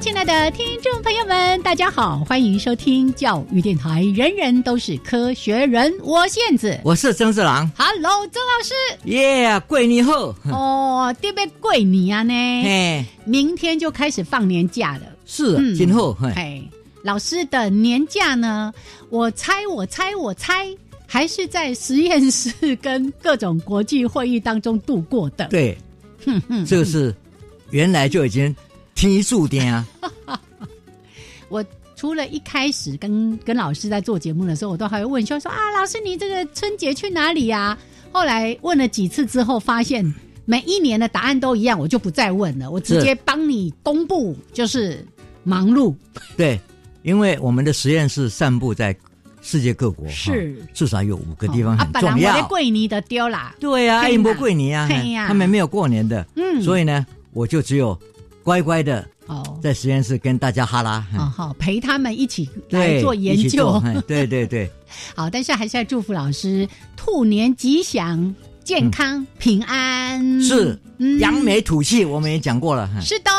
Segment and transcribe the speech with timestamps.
[0.00, 4.04] 亲爱的听众朋友们，大家好，欢迎收听教育电台。
[4.14, 7.68] 人人都是科学人，我燕子，我是曾志郎。
[7.76, 8.74] Hello，曾老师。
[9.06, 12.32] 耶，过年好哦，特别过年啊呢。
[12.32, 15.02] 哎，明天就开始放年假了。
[15.26, 16.62] 是，今后嘿，
[17.02, 18.72] 老师的年假呢？
[19.10, 20.68] 我猜，我猜，我猜，
[21.08, 25.48] 还是在实验室跟各种国际会议当中度过的。
[25.48, 25.76] 对，
[26.24, 27.12] 哼哼，这个是
[27.70, 28.54] 原来就已经。
[28.98, 29.86] 天注定啊！
[31.48, 37.78] 我除了一开始跟跟老师在做节目的时候，我都还会问说说啊，老师你这个春节去哪里呀？
[38.10, 40.04] 后来问了几次之后，发现
[40.44, 45.06] 每一年的答案都一样，我就不再问了，我直接帮你公布，就是
[45.44, 45.94] 忙碌。
[46.36, 46.58] 对，
[47.02, 48.94] 因为我们的实验室散布在
[49.40, 52.44] 世界各国，是至少有五个地方很重要。
[52.48, 54.88] 桂尼的丢啦，对啊，爱因波桂尼啊，
[55.28, 57.96] 他们没有过年的，嗯，所以呢，我就只有。
[58.48, 61.00] 乖乖的哦，在实验室跟大家哈拉，
[61.36, 64.70] 好陪他们一起来做研究，对对对，
[65.14, 66.66] 好，但是还是要祝福老师
[66.96, 68.34] 兔年吉祥。
[68.64, 70.42] 健康平安。
[70.42, 70.78] 是
[71.20, 72.88] 扬眉吐气，我们也讲过了。
[73.00, 73.30] 是的，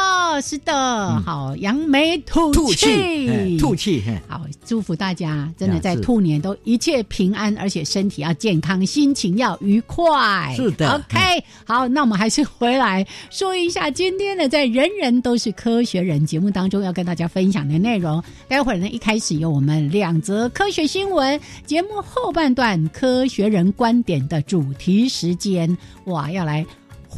[0.41, 4.01] 是的，好扬眉吐气，吐气。
[4.27, 10.53] 好，祝福大家真的在兔年都一切平安，而且身体要健康，心情要愉快。
[10.55, 11.43] 是的，OK。
[11.65, 18.23] 好，那我们还是回来说一下今天的，在人人都是科学人节目当中要跟大家分享的内容。
[18.47, 25.09] 待会儿呢，一开始有我们两则科学新闻，节目后半段科学人观点的主题。
[25.09, 26.65] 时间哇，要来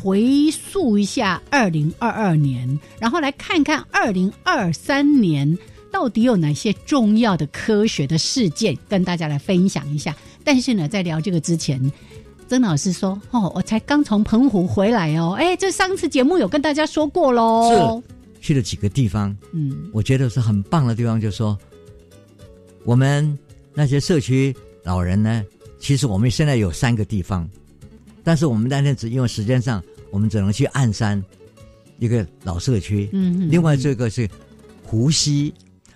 [0.01, 5.55] 回溯一下二零二二年，然后来看看二零二三年
[5.91, 10.15] 到底有哪些重要的科学的事件，跟大家来分享一下。
[10.43, 11.79] 但是呢，在聊这个之前，
[12.47, 18.01] 曾老师说：“哦，我才刚从澎湖回来哦，哎，这上次节目有跟大家说过喽，
[18.41, 21.55] 去了几个地方，嗯，我觉得是很棒的地方，就是说
[22.85, 23.37] 我们
[23.75, 25.45] 那些社区老人呢，
[25.79, 27.47] 其实我们现在有三个地方。”
[28.23, 31.23] 但是我们那天只因为时间上，我们只能去暗山
[31.97, 33.09] 一个老社区。
[33.13, 33.49] 嗯嗯。
[33.49, 34.29] 另外这个是
[34.83, 35.53] 湖西，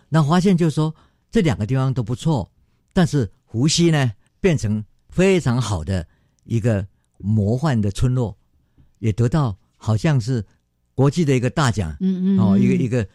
[0.10, 0.94] 那发现就是说
[1.30, 2.50] 这两个地方都不错，
[2.94, 6.08] 但是湖西呢变成非常好的
[6.46, 6.88] 一个
[7.18, 8.36] 魔幻的村落，
[9.00, 10.44] 也得到好像是
[10.94, 11.96] 国际的一个大奖。
[12.00, 12.40] 嗯嗯。
[12.40, 13.08] 哦，一个一个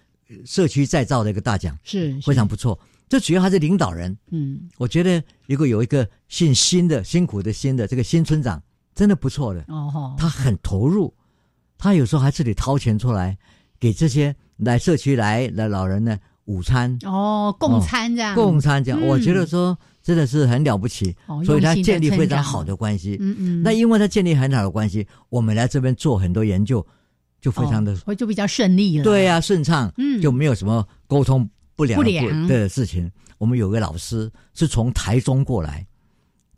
[0.44, 2.78] 社区再造的一个大奖，是非常不错。
[3.08, 4.16] 这主要还是领导人。
[4.30, 4.68] 嗯。
[4.76, 8.62] 我觉得如果有一个姓辛的、辛苦的辛的这个新村长。
[8.94, 9.64] 真的不错的。
[9.68, 11.12] 哦，他很投入，
[11.78, 13.36] 他有时候还自己掏钱出来
[13.78, 16.98] 给这些来社区来的老人呢午餐。
[17.04, 21.14] 哦，共餐这样，共餐这样，我觉得说真的是很了不起，
[21.44, 23.16] 所以他建立非常好的关系。
[23.20, 26.84] 嗯嗯，那因为他建立很好的关系，我们来这边做很多研究，
[27.40, 29.04] 就非常的就比较顺利了。
[29.04, 31.98] 对呀，顺畅，嗯，就没有什么沟通不良。
[32.46, 33.10] 的事情。
[33.38, 35.86] 我们有个老师是从台中过来。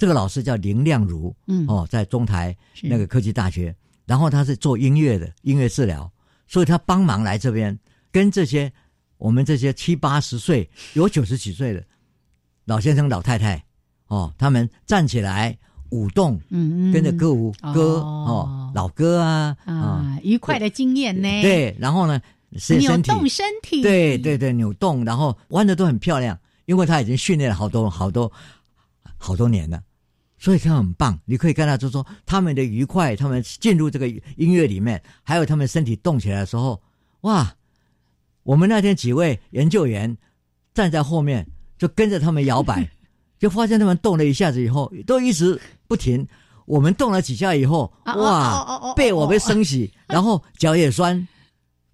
[0.03, 3.73] 这个老师叫林亮如，嗯，哦，在中台那个科技大学，
[4.05, 6.11] 然后他是做音乐的，音乐治疗，
[6.49, 7.79] 所以他帮忙来这边，
[8.11, 8.73] 跟这些
[9.17, 11.81] 我们这些七八十岁、有九十几岁的
[12.65, 13.65] 老先生、老太太，
[14.09, 15.57] 哦，他们站起来
[15.91, 22.21] 舞动，嗯嗯，跟着歌舞歌，哦，老歌啊，啊，愉快的经验呢，对，然后呢，
[22.81, 28.33] 扭动身体，对对对，扭动，然后弯的都很漂亮，因为他已经训练了好多好多
[29.17, 29.81] 好多年了。
[30.43, 36.83] 所以他很棒，你可以看到，就说他们的愉快，他们进入这个音乐里面，还有他们身体动起来的时候，
[37.21, 37.55] 哇！
[38.43, 40.19] 我们那天几位研究员
[40.75, 41.47] 站在后面，
[41.79, 42.91] 就跟着他们摇摆，
[43.39, 46.27] 就发现他们动了一下子以后，都一直不停。
[46.67, 51.29] 我们动了几下以后，哇，背我被升起，然后脚也酸，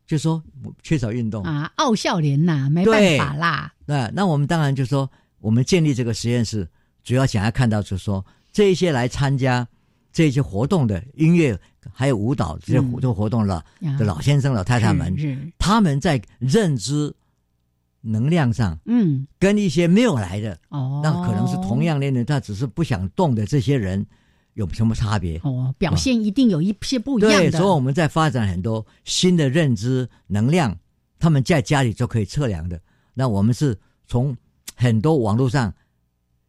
[0.07, 0.43] 就说
[0.83, 3.75] 缺少运动啊，傲笑脸呐，没办法啦。
[3.87, 6.67] 对，那我们当然就说，我们建立这个实验室，
[7.05, 8.25] 主要想要看到就是说，
[8.59, 9.69] 这些来参加
[10.13, 11.57] 这些活动的音乐
[11.93, 13.65] 还有舞蹈这些活动活动了
[13.97, 15.15] 的老先生老太太们，
[15.61, 17.15] 他们在认知
[18.01, 24.05] 能量上，嗯，跟一些没有来的，哦，那可能是同样年龄，他只是不想动的这些人。
[24.55, 25.41] 有什么差别？
[25.45, 27.39] 哦，表现一定有一些不一样的。
[27.39, 30.77] 对，所以我们在发展很多新的认知能量，
[31.21, 32.81] 他们在家里就可以测量的。
[33.15, 33.79] 那我们是
[34.09, 34.37] 从
[34.75, 35.73] 很多网络上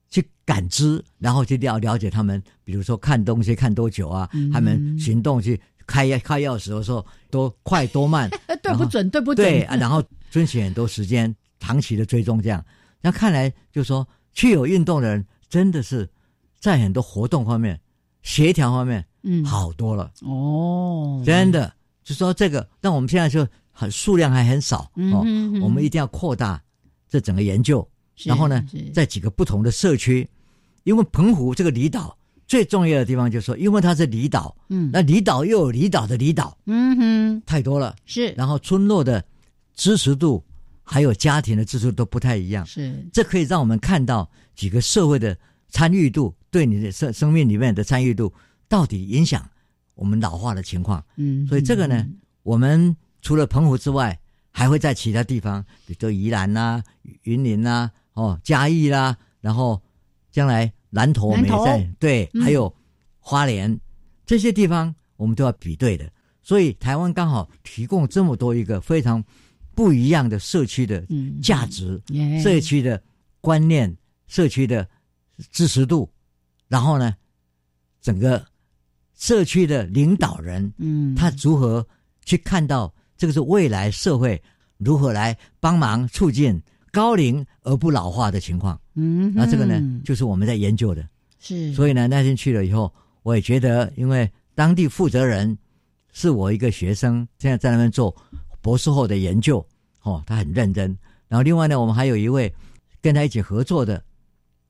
[0.10, 8.30] 去感知，然后去了了解他们，比如说看东西看多久啊，他们行动去开开钥匙的时候多快多慢，
[8.62, 9.48] 对不准，对不准。
[9.48, 12.64] 对，然后遵循很多时间长期的追踪，这样。
[13.02, 16.10] 那看来就说去有运动的人，真的是
[16.60, 17.80] 在很多活动方面。
[18.22, 20.12] 协调方面，嗯，好多了。
[20.24, 21.74] 哦，真的，
[22.04, 25.24] 就说这个，但我们现在就很数量还很少哦，
[25.62, 26.62] 我们一定要扩大
[27.08, 27.88] 这整个研究，
[28.26, 28.64] 然后呢，
[28.94, 30.28] 在几个不同的社区，
[30.84, 32.18] 因为澎湖这个离岛
[32.48, 39.24] 最重要的地方就是说，因为它是离岛，嗯，那离岛又有离岛的离岛，嗯哼，太多了，是，然后村落的
[39.76, 40.44] 支持度
[40.84, 45.38] 还有家庭的支持都不太一样，是，这可以让我们看到几个社会的
[45.70, 46.34] 参与度。
[46.52, 48.34] 对你的生生命里面的参与度，
[48.68, 49.48] 到底影响
[49.94, 51.06] 我们老化的情况？
[51.16, 52.04] 嗯，所以这个呢，
[52.42, 54.20] 我们除了澎湖之外，
[54.50, 56.82] 还会在其他地方，比如说宜兰呐、
[57.22, 59.82] 云林呐、哦嘉义啦，然后
[60.32, 62.74] 将来南投没在对，还有
[63.20, 63.80] 花莲
[64.26, 66.12] 这些地方，我们都要比对的。
[66.42, 69.24] 所以台湾刚好提供这么多一个非常
[69.76, 71.06] 不一样的社区的
[71.42, 72.02] 价值、
[72.44, 73.02] 社区的
[73.40, 73.96] 观念、
[74.28, 74.88] 社区的
[75.52, 76.10] 支持度。
[76.68, 77.16] 然后呢，
[78.02, 78.46] 整个
[79.16, 81.86] 社区的领导人，嗯，他如何
[82.26, 84.42] 去看到这个是未来社会
[84.78, 86.62] 如何来帮忙促进
[86.92, 88.80] 高龄而不老化的情况？
[88.96, 91.08] 嗯，那这个呢，就是我们在研究的。
[91.40, 92.94] 是，所以呢，那天去了以后，
[93.24, 95.58] 我也觉得，因为当地负责人
[96.12, 98.16] 是我一个学生，现在在那边做
[98.62, 99.66] 博士后的研究，
[100.04, 100.98] 哦，他很认真。
[101.28, 102.54] 然后另外呢，我们还有一位
[103.02, 104.04] 跟他一起合作的。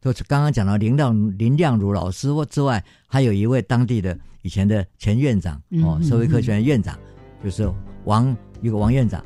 [0.01, 6.97] 就是刚刚讲到林亮林亮如老师或之外，还有一位当地的以前的前院长哦，社会科学院院长，
[7.43, 7.69] 就是
[8.05, 9.21] 王一个王院长，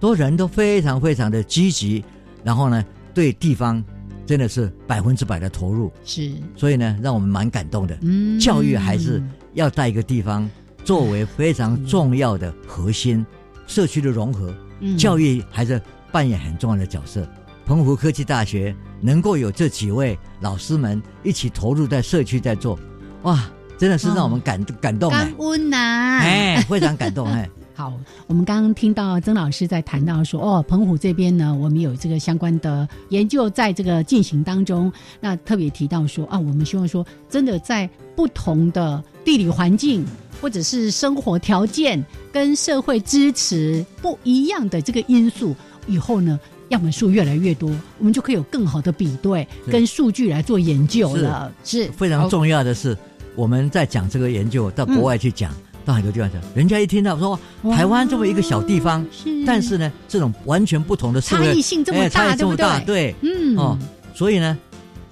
[0.00, 2.02] 都人都非常非常的积极，
[2.44, 3.82] 然后呢，对地方
[4.26, 7.98] 真的是百分之百的投入，是，所以呢，让我们蛮感动的。
[8.02, 9.22] 嗯，教育还是
[9.54, 10.48] 要在一个地方
[10.84, 13.24] 作为非常重要的核心，
[13.66, 14.96] 社区的融合，嗯。
[14.96, 15.80] 教育还是
[16.12, 17.26] 扮演很重要的角色。
[17.66, 22.78] 澎湖科技大学能够有这几位老师们一起投入在社区在做，
[23.22, 25.76] 哇，真的是让我们感感动感恩呐，
[26.20, 27.48] 哎，非常感动哎。
[27.76, 27.92] 好，
[28.28, 34.90] 我们刚刚听到曾老师在谈到说，哦，澎湖这边呢，我们有这个相关的研究在这个进行当中。
[35.20, 40.06] 那特别提到说，啊，我们希望说，真的在不同的地理环境
[40.40, 45.54] 或者是生活条件跟社会支持不一样的这个因素
[45.86, 46.38] 以后呢。
[46.70, 51.52] 样本数越来越多，我们就可以有更好的比对跟数据来做研究了。
[51.62, 52.96] 是非常重要的是，
[53.36, 55.52] 我们在讲这个研究到国外去讲，
[55.84, 57.38] 到很多地方去，人家一听到说
[57.72, 59.44] 台湾这么一个小地方，是。
[59.44, 63.56] 但是呢，这种完全不同的差异性这么大，这么大，对，嗯。
[63.56, 63.78] 哦，
[64.14, 64.56] 所以呢，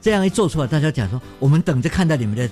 [0.00, 2.48] 这样一做出来，大家讲说，我们等着看到你们的，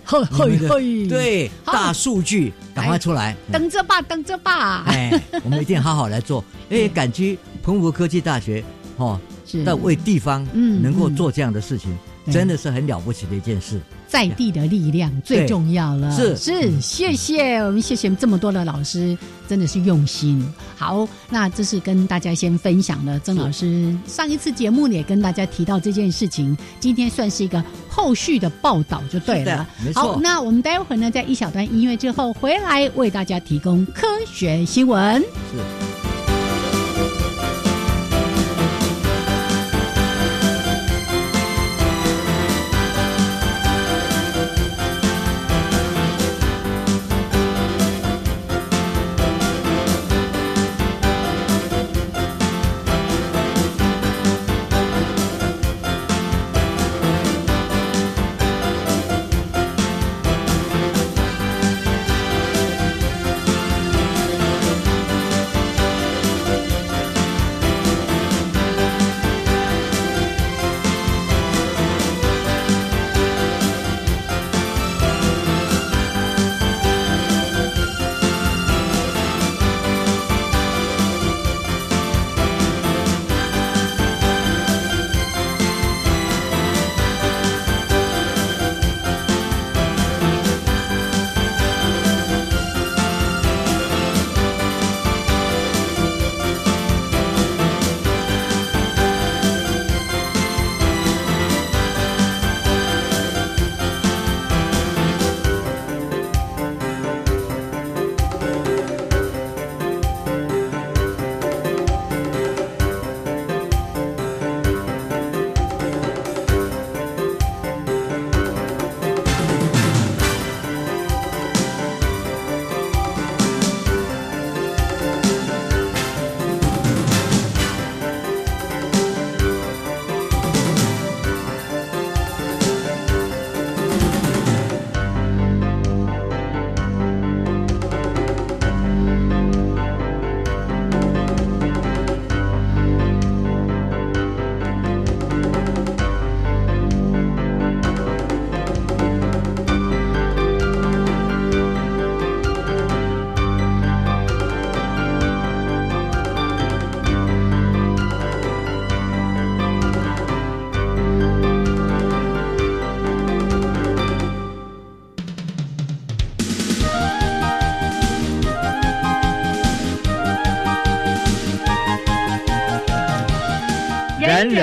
[1.08, 6.44] 对大数据赶快出来，等着吧，等着吧，哎，我们一定好好来做。
[6.70, 8.62] 哎，感激澎湖科技大学。
[8.96, 9.64] 哦，是。
[9.64, 11.96] 在为地方嗯能够做这样的事情，
[12.30, 13.80] 真的是很了不起的一件事。
[14.06, 19.16] 在地的力量最重要了，是是，谢谢我们谢谢这么多的老师，
[19.48, 20.44] 真的是用心。
[20.76, 23.20] 好，那这是跟大家先分享了。
[23.20, 29.64] 曾老师上一次节目也跟大家提到这件事情，今天算是一个后续的报道就对了。
[29.84, 30.02] 没错。
[30.02, 35.20] 好，那我们待会儿呢，在一小段音乐之后回来为大家提供科学新闻。
[35.20, 36.19] 是。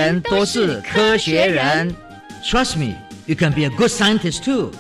[0.07, 1.93] 人人都是科学人。
[2.41, 2.95] Trust me,
[3.25, 4.71] you can be a good scientist too.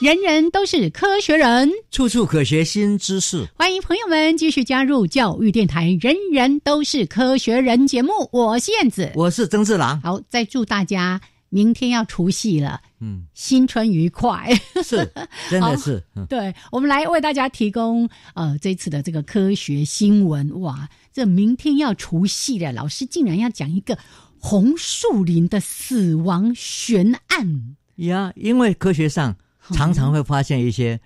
[0.00, 3.46] 人人都是科学人，处处可学新知识。
[3.54, 5.96] 欢迎朋友们继续加入教育电台。
[6.00, 10.00] 人人都是科学人节目，我是燕子，我是曾志郎。
[10.00, 14.48] 好，再祝大家明天要除夕了，嗯，新春愉快。
[14.84, 15.10] 是，
[15.50, 16.02] 真的是。
[16.28, 20.60] 对，我们来为大家提供呃这次的这个科学新闻。
[20.60, 23.98] 哇，这明天要除夕了，老师竟然要讲一个
[24.38, 28.32] 红树林的死亡悬案呀？
[28.36, 29.36] 因为科学上。
[29.72, 30.98] 常常会发现一些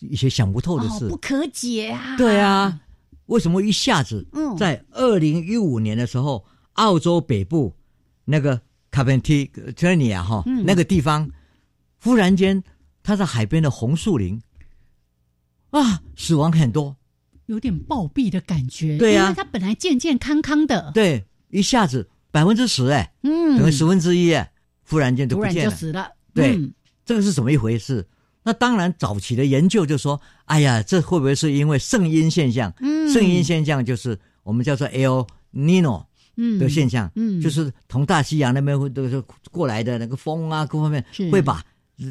[0.00, 2.16] 一些想不透的事，不可解啊！
[2.18, 2.78] 对啊，
[3.26, 4.26] 为什么一下子
[4.58, 7.74] 在二零一五年的时候，澳洲北部
[8.26, 8.60] 那个
[8.94, 11.28] 卡本提特尼亚哈那个地方，
[12.00, 12.62] 忽然间
[13.02, 14.40] 它在海边的红树林。
[15.70, 16.96] 啊，死亡很多，
[17.46, 18.96] 有点暴毙的感觉。
[18.96, 24.52] 对呀，它本来健健康康的，对，一下子百分之十哎，嗯，等于十分之一哎，
[24.88, 26.72] 忽然间就不见了，就死了，对。
[27.04, 28.06] 这个是怎么一回事？
[28.44, 32.72] 那当然，早期的研究就说：“哎呀，这会不会是因为圣婴现象？
[33.12, 36.06] 圣婴现象就是我们叫做 El Nino
[36.58, 41.64] 的现象，嗯就是从大西洋那边会都是过来的那个风啊，各方面会把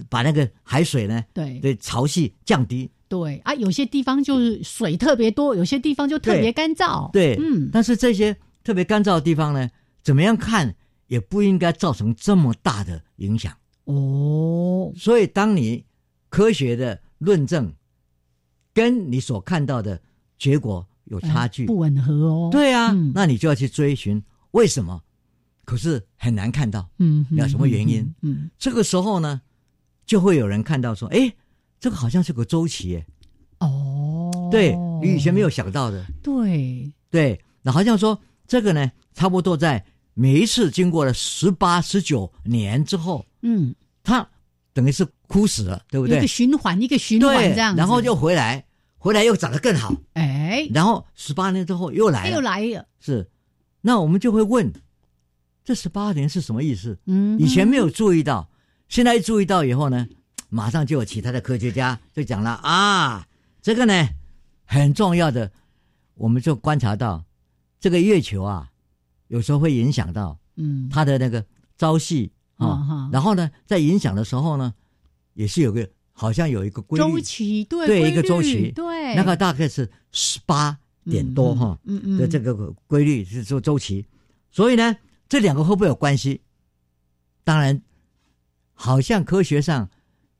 [0.09, 2.89] 把那个海水呢，对对潮汐降低。
[3.09, 7.11] 对啊，有些地方就是水特别多，有些地方就特别干燥。
[7.11, 9.69] 对，嗯，但是这些特别干燥的地方呢，
[10.01, 10.73] 怎么样看
[11.07, 15.85] 也不应该造成这么大的影响。”哦，所以当你
[16.29, 17.71] 科学的论证
[18.73, 20.01] 跟你所看到的
[20.39, 22.49] 结果有差距，不吻合哦。
[22.51, 25.01] 对啊，那你就要去追寻为什么，
[25.63, 28.13] 可是很难看到，嗯，要什么原因？
[28.21, 29.41] 嗯，这个时候呢，
[30.05, 31.33] 就会有人看到说，哎，
[31.79, 33.01] 这个好像是个周期，
[33.59, 36.91] 哦，对你以前没有想到的，对。
[37.09, 39.83] 对，那好像说这个呢，差不多在。
[40.15, 44.23] 每一次经过了十八、十九年之后，嗯，它
[44.71, 46.19] 等于是枯死了，对不对？
[46.19, 48.63] 一个循环，一个循环这样，然后就回来，
[49.03, 53.29] 回来又长得更好，哎，然后十八年之后又来了，又来了，是。
[53.81, 54.71] 那我们就会问，
[55.65, 56.97] 这十八年是什么意思？
[57.07, 58.49] 嗯，以前没有注意到，
[58.87, 60.07] 现在一注意到以后呢，
[60.47, 63.27] 马上就有其他的科学家 就讲了啊，
[63.61, 64.07] 这个呢
[64.63, 65.51] 很重要的，
[66.13, 67.25] 我们就观察到
[67.81, 68.69] 这个月球啊。
[69.27, 71.45] 有时候会影响到，嗯，它的那个
[71.77, 74.73] 朝夕啊，然后呢，在影响的时候呢，
[75.33, 77.03] 也是有个好像有一个规律。
[77.03, 82.17] 周期，对，对，一个周期，对，那个大概是十八点多哈，嗯嗯。
[82.17, 84.05] 的这个规律是周周期，
[84.49, 84.95] 所以呢，
[85.27, 86.41] 这两个会不会有关系？
[87.43, 87.81] 当然，
[88.73, 89.89] 好像科学上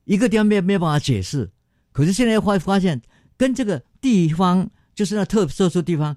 [0.06, 1.52] 一个地方没没有办法解释，
[1.92, 3.02] 可是现在发发现
[3.36, 6.16] 跟这个地方就是那特特殊地方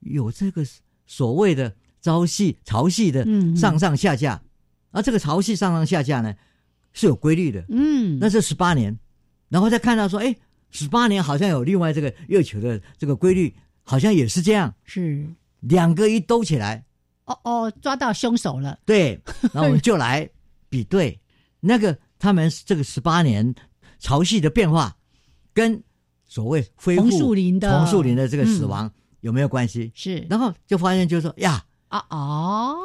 [0.00, 0.66] 有这个
[1.06, 1.76] 所谓的。
[2.04, 3.24] 朝夕潮汐的
[3.56, 4.42] 上上下下，
[4.90, 6.34] 而这个潮汐上上下下呢
[6.94, 7.62] 是有规律的。
[7.68, 8.98] 嗯，那是十八年，
[9.50, 10.34] 然后再看到说，哎，
[10.70, 14.74] 十八年好像有另外这个月球的这个规律，好像也是这样。
[14.84, 15.28] 是
[15.60, 16.82] 两个一兜起来，
[17.26, 18.78] 哦哦，抓到凶手了。
[18.86, 19.20] 对，
[19.52, 20.26] 然后我们就来
[20.70, 21.20] 比对
[21.60, 23.54] 那个他们这个十八年
[23.98, 24.96] 潮汐的变化，
[25.52, 25.78] 跟
[26.26, 29.92] 所谓恢复红树林的红树林的这个死亡有没有关系？
[29.94, 31.64] 是，然后就发现就是说呀。
[31.88, 32.76] 啊哦，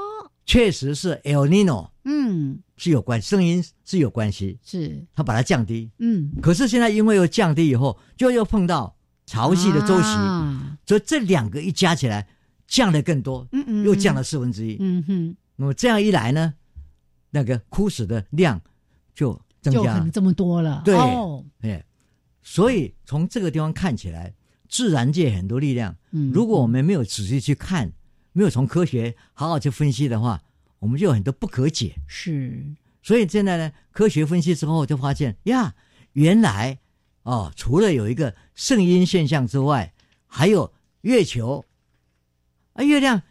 [0.50, 5.06] 确实是 El Nino，嗯，是有关，声音是有关系，是。
[5.14, 10.08] 它把它降低，嗯，可是现在因为又降低以后，就又碰到潮汐的周期，
[10.88, 12.28] 所以这两个一加起来
[12.66, 16.56] 降的更多，嗯嗯，又降了四分之一，嗯哼，那么这样一来呢，
[17.30, 18.60] 那个枯死的量
[19.14, 20.00] 就增加。
[20.12, 20.98] 这么多了，对，
[21.62, 21.86] 哎，
[22.42, 24.34] 所以从这个地方看起来，
[24.68, 27.92] 自然界很多力量，嗯，如果我们没有仔细去看。
[28.32, 30.42] 没有从科学好好去分析的话，
[30.80, 31.96] 我们就有很多不可解。
[32.08, 32.64] 是，
[33.02, 35.76] 所以现在呢，科学分析之后就发现呀，
[36.14, 36.80] 原来
[37.24, 39.94] 哦，除了有一个圣婴现象之外，
[40.28, 41.66] 还有月球
[42.74, 43.22] 啊，月亮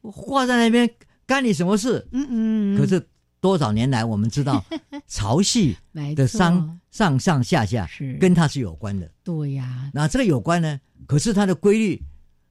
[0.00, 0.90] 挂在那边，
[1.26, 2.08] 干你什么事？
[2.12, 2.78] 嗯嗯。
[2.78, 3.08] 可是
[3.40, 4.64] 多少年来，我们知道
[5.06, 5.76] 潮汐
[6.14, 9.10] 的上上上下下是跟它是有关的。
[9.22, 9.90] 对呀。
[9.92, 10.80] 那这个有关呢？
[11.06, 12.02] 可是它的规律。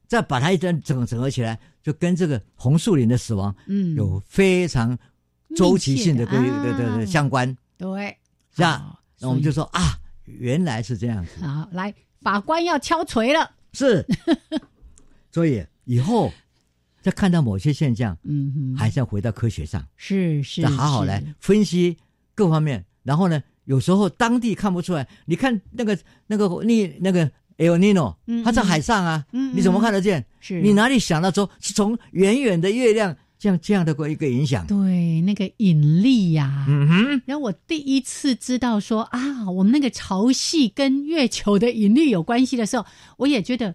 [0.06, 4.96] 再把它一整整整合起来，就跟这个红树林的死亡，嗯，有非常
[5.54, 8.16] 周期性的规对对对相关，对，
[8.54, 8.98] 是吧？
[9.18, 11.44] 那我们就说啊，原来是这样子。
[11.44, 13.50] 好，来，法官要敲锤了。
[13.72, 14.06] 是，
[15.30, 16.32] 所以以后
[17.02, 21.96] 再看到某些现象，嗯，哼，还是要回到科学上，是是，再好好来分析
[22.34, 22.84] 各方面。
[23.02, 30.24] 然后呢，有时候当地看不出来，你看那个那个你那个 El Nino，它在海上啊，你怎么看得见？
[30.40, 34.66] 是你哪里想到说是从远远的月亮这样这样的过一个影响？
[34.66, 36.66] 对，那个引力呀。
[36.68, 37.22] 嗯哼。
[37.24, 42.84] 然后我第一次知道说啊，我们那个潮汐跟月球的引力有关系的时候，
[43.16, 43.74] 我也觉得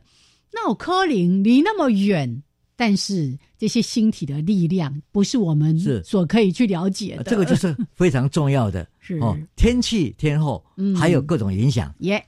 [0.53, 2.43] 那我柯林离那么远，
[2.75, 7.23] 但是这些星体的力量不是我们是所可以去了解的。
[7.23, 10.63] 这个就是非常重要的， 是哦，天气、天候，
[10.95, 11.93] 还有各种影响。
[11.99, 12.23] 耶。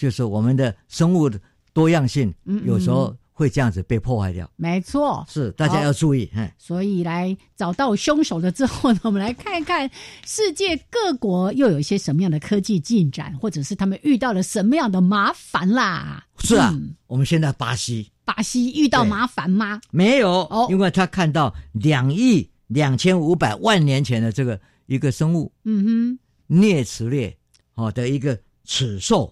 [0.00, 1.38] 就是我们的生物的
[1.74, 2.32] 多样性，
[2.64, 4.50] 有时候会这样子被破坏掉。
[4.56, 6.30] 没错，是大家要注意。
[6.56, 9.90] 所以来找到凶手了之后呢，我们来看一看
[10.24, 16.24] 世界各国又有一些什么样的科技进展，或者是他们遇到了什么样的麻烦啦。
[16.38, 16.74] 是啊，
[17.06, 19.82] 我们现在巴西，巴西遇到麻烦吗？
[19.90, 27.36] 没有，哦，因为他看到两亿两千五百万年前的这个一个生物，嗯哼，啮齿类
[27.74, 29.30] 哦的一个齿兽。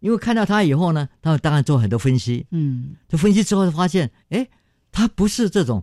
[0.00, 2.46] 因为看到它以后呢，他当然做很多分析。
[2.50, 4.48] 嗯，就分析之后发现，哎，
[4.92, 5.82] 它不是这种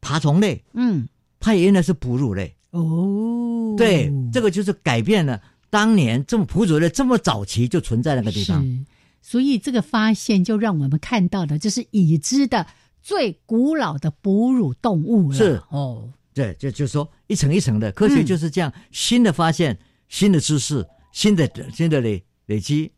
[0.00, 0.64] 爬虫类。
[0.74, 1.08] 嗯，
[1.40, 2.54] 它原来是哺乳类。
[2.70, 8.62] 哦，对，这个就是改变了当年这么哺乳类这么早期就存在那个地方。
[8.62, 8.84] 是，
[9.22, 12.66] 所以这个发现就让我们看到的，就是已知的
[13.02, 15.36] 最古老的哺乳动物了。
[15.36, 22.92] 是哦，对，就就是说一层一层的科学就是这样，新的发现、新的知识、新的新的累累积。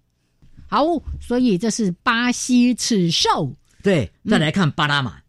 [0.68, 0.84] 好，
[1.20, 3.54] 所以这是巴西齿兽。
[3.82, 5.20] 对，再来看巴拿马。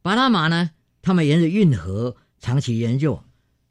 [0.00, 0.70] 巴拿马呢，
[1.02, 3.22] 他们沿着运河长期研究，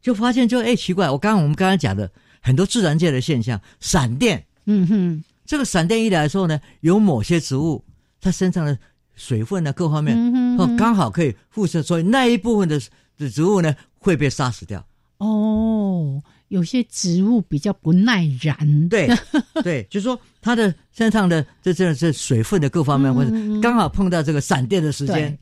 [0.01, 2.11] 就发现就哎奇怪，我刚刚我们刚刚讲的
[2.41, 4.45] 很多自然界的现象，闪电。
[4.65, 7.83] 嗯哼，这个闪电一来的时候呢，有某些植物
[8.21, 8.77] 它身上的
[9.15, 10.15] 水分呢各方面
[10.59, 12.79] 哦刚好可以辐射，所以那一部分的
[13.17, 14.85] 的植物呢会被杀死掉。
[15.17, 16.21] 哦。
[16.49, 19.09] 有些植物比较不耐燃，对
[19.61, 23.31] 对，就是说它的身上的这这这水分的各方面，或者
[23.61, 25.37] 刚好碰到这个闪电的时间，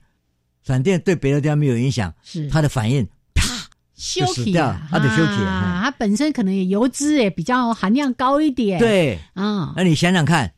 [0.64, 2.50] 闪电对别的地方没有影响，是。
[2.50, 3.44] 它的反应啪
[3.96, 9.20] 休息掉，它的休息啊，它本身可能也油脂也比较含量高一点，对。
[9.36, 10.52] 啊，那你想想看，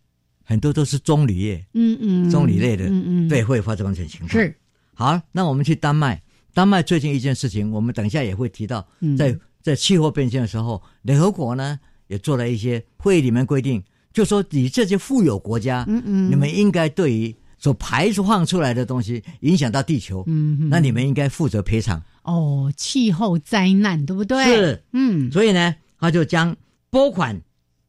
[0.46, 4.30] 很多都是棕榈叶，嗯嗯，棕榈类的，嗯嗯，对，会发生这种情况。
[4.30, 4.56] 是。
[4.94, 6.22] 好，那我们去丹麦，
[6.54, 9.38] 丹麦最近一件事情，我们等一下也会提到，在。
[9.68, 11.78] 在气候变迁的时候，联合国呢
[12.08, 22.02] 也做了一些会议里面规定，就说你这些富有国家，嗯嗯，你们应该对于所排放出来的东西影响到地球，嗯，那你们应该负责赔偿。
[22.24, 24.46] 哦，气候灾难对不对？
[24.46, 26.56] 是，嗯，所以呢，他就将
[26.90, 27.38] 拨款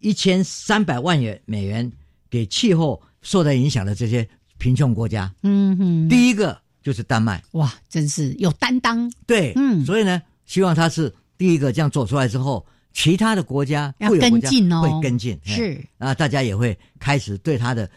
[0.00, 1.88] 一千三百万元美元
[2.28, 5.32] 给气候受到影响的这些贫穷国家。
[5.44, 9.08] 嗯哼，第一个就是丹麦，哇，真是有担当。
[9.28, 11.14] 对，嗯，所以呢，希望他是。
[11.38, 17.88] 第一个这样做出来之后，其他的国家要跟进哦，会跟进是啊，大家也会开始对他的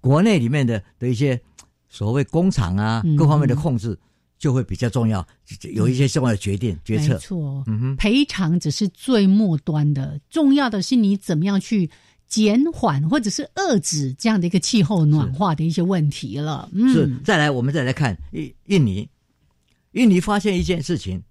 [0.00, 1.38] 国内里面的的一些
[1.90, 3.98] 所谓工厂啊各方面的控制
[4.38, 5.26] 就会比较重要，
[5.74, 7.14] 有一些重要的决定决策。
[7.14, 7.64] 没错，
[7.98, 11.90] 赔偿只是最末端的，重要的是你怎么样去
[12.26, 16.70] 减缓或者是遏制这样的一个气候暖化的一些问题了。
[16.92, 19.06] 是，再来我们再来看印印尼，
[19.92, 21.22] 印尼发现一件事情。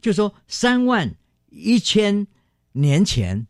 [0.00, 1.14] 就说三万
[1.50, 2.26] 一千
[2.72, 3.46] 年前，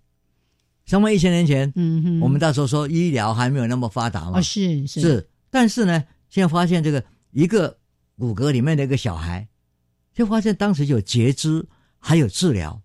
[0.86, 5.00] 三万一千年前，嗯哼，我们到时候说医疗还没有那么发达嘛，是是。
[5.00, 7.78] 是，但是呢，现在发现这个一个
[8.18, 9.48] 骨骼里面的一个小孩，
[10.12, 11.66] 就发现当时有截肢，
[11.98, 12.80] 还有治疗，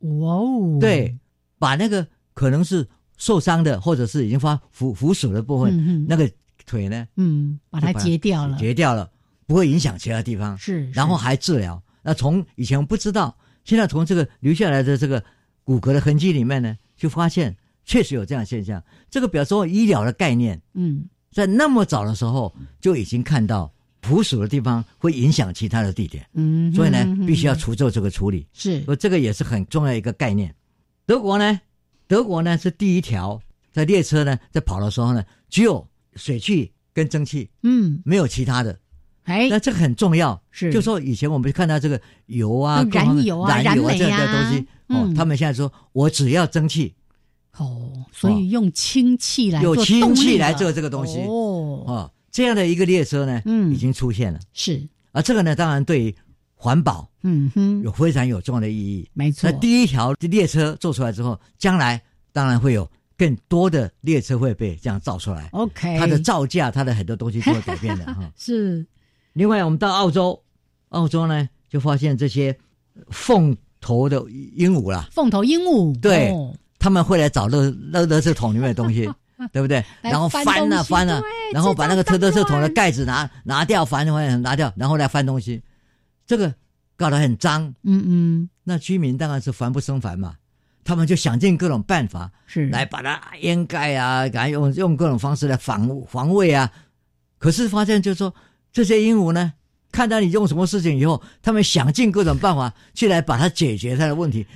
[0.00, 1.18] 哇哦，对，
[1.58, 6.30] 把那个可能是受伤的，或者是已经发腐腐朽的部分，那个
[6.64, 9.10] 腿呢，嗯，把它截掉了，截掉了，
[9.46, 11.82] 不会影响其他地方，是，然后还治疗。
[12.06, 15.20] 那从以前不知道，现在从这个留下来的这个
[15.64, 18.80] 骨骼的痕迹里面呢，就发现确实有这样现象。
[19.10, 23.68] 这个表示医疗的概念，嗯，在那么早的时候就已经看到
[24.02, 28.46] 腐属的地方会影响其他的地点，嗯，所以呢，必须要除皱这个处理。
[28.52, 30.54] 是，说这个也是很重要一个概念。
[31.06, 31.60] 德国呢，
[32.06, 33.42] 德国呢是第一条
[33.72, 38.78] 在列车呢在跑的时候呢，只有水汽跟蒸汽，嗯，没有其他的。
[39.26, 40.72] 哎，那这个很重要，是。
[40.72, 46.94] 就说以前我们看到这个油啊、燃油啊、燃油啊这些东西，哦，他们现在说我只要蒸汽，
[47.58, 56.14] 哦，所以用氢气来用氢气来做这个东西，哦，哦，这样的一个列车呢，嗯，已经出现了，是，而这个呢，当然对于
[56.54, 59.50] 环保，嗯哼，有非常有重要的意义，没错。
[59.50, 62.00] 那第一条列车做出来之后，将来
[62.32, 68.86] 当然会有更多的列车会被这样造出来，OK，它的造价，它的很多东西都会改变的 哈，是。
[69.36, 70.42] 另外，我们到澳洲，
[70.88, 72.56] 澳洲呢就发现这些
[73.10, 76.32] 凤头的鹦鹉啦，凤头鹦鹉，对，
[76.78, 79.06] 他们会来找乐乐乐这桶里面的东西，
[79.52, 79.84] 对不对？
[80.00, 81.22] 然后翻啊翻啊，
[81.52, 85.62] 然后把那个特特色桶的盖子拿拿掉，翻翻拿掉，然后来翻东西，
[86.26, 86.52] 这个
[86.96, 87.62] 搞得很脏。
[87.82, 90.34] 嗯嗯，那居民当然是烦不胜烦嘛，
[90.82, 92.70] 他们就想尽各种办法，是。
[92.70, 96.72] 来把它掩盖啊，敢用用各种方式来防防卫啊。
[97.38, 98.34] 可是发现就是说，
[98.76, 99.54] 这些鹦鹉呢，
[99.90, 104.46] 看到你用什么事情以后，他们想尽各种办法去来把它解决它的问题。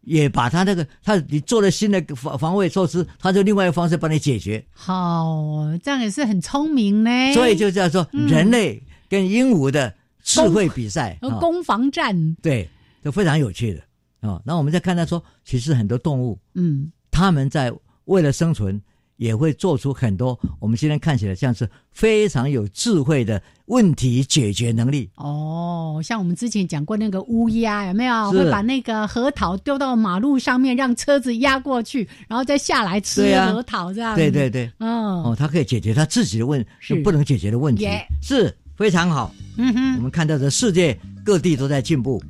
[0.00, 4.64] 也把它那个，它你做了新的防防卫措施，它就另外一个方式帮你解决。
[4.72, 7.10] 好，这样也是很聪明呢。
[7.34, 12.70] 所以就叫做人类跟鹦鹉的智慧比赛，攻防战，对，
[13.02, 14.40] 都非常有趣的啊。
[14.46, 17.70] 那我们再看到说，其实很多动物，嗯，他们在
[18.06, 18.80] 为了生存。
[19.16, 25.10] 也会做出很多我们今天看起来像是非常有智慧的问题解决能力。
[25.16, 28.30] 哦，像我们之前讲过那个乌鸦有没有？
[28.30, 34.14] 会把那个核桃丢到马路上面，让车子压过去，然后再下来吃核桃这样？
[34.14, 35.22] 对对对，嗯。
[35.22, 36.64] 哦，它可以解决它自己的问
[37.02, 37.88] 不能解决的问题，
[38.22, 39.34] 是非常好。
[39.56, 42.22] 嗯哼，我们看到的世界各地都在进步。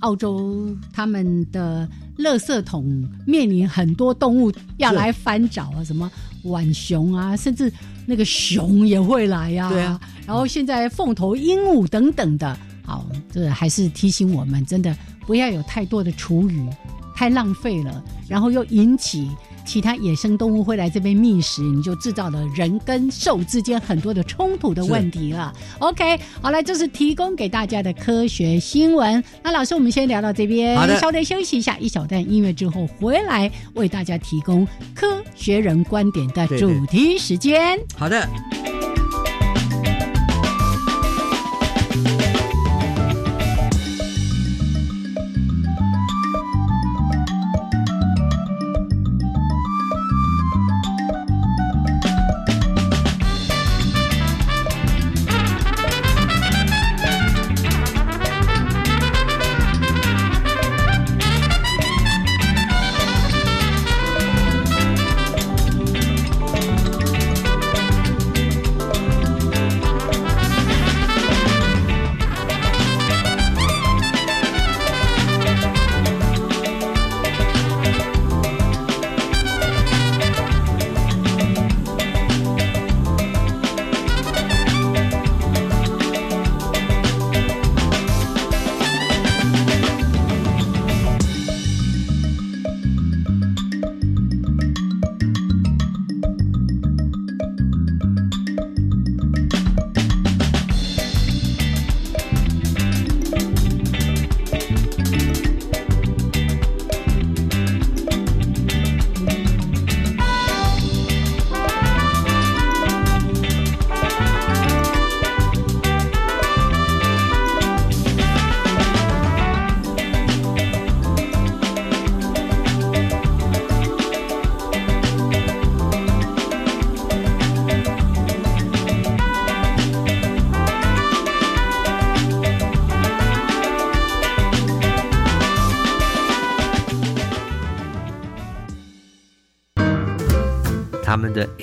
[0.00, 2.84] 澳洲他们的垃圾桶
[3.26, 6.10] 面临很多动物要来翻找啊，什么
[6.44, 7.72] 浣熊啊，甚至
[8.06, 9.68] 那个熊也会来呀。
[9.68, 16.68] 对啊，然后现在凤头鹦鹉等等的，好，这还是提醒我们，真的不要有太多的厨余，
[17.16, 19.28] 太浪费了，然后又引起。
[19.64, 25.52] 其他野生动物会来这边觅食，你就制造了人跟兽之间很多的冲突的问题了。
[25.78, 29.22] OK，好了，这是提供给大家的科学新闻。
[29.42, 37.78] 那老师，我们先聊到这边，稍微休息一下，一小段音乐之后回来为大家提供科学人观点的主题时间。
[37.96, 38.28] 好的。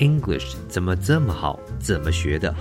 [0.02, 1.60] English 怎么这么好？
[1.78, 2.52] 怎么学的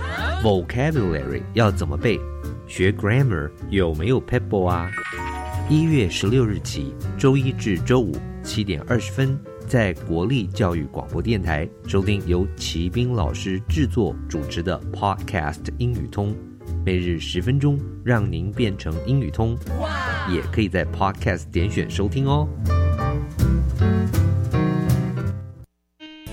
[0.43, 2.19] ？Vocabulary 要怎么背？
[2.67, 4.91] 学 Grammar 有没有 Pebble 啊？
[5.67, 9.35] 一月十六日起，周一至周五七点二十分，
[9.67, 16.35] 在国立教育广播电台收听由齐斌老师制作主持的 Podcast 英语通，
[16.85, 19.57] 每日十分钟，让您变成英语通。
[20.29, 22.47] 也可以在 Podcast 点选收听哦。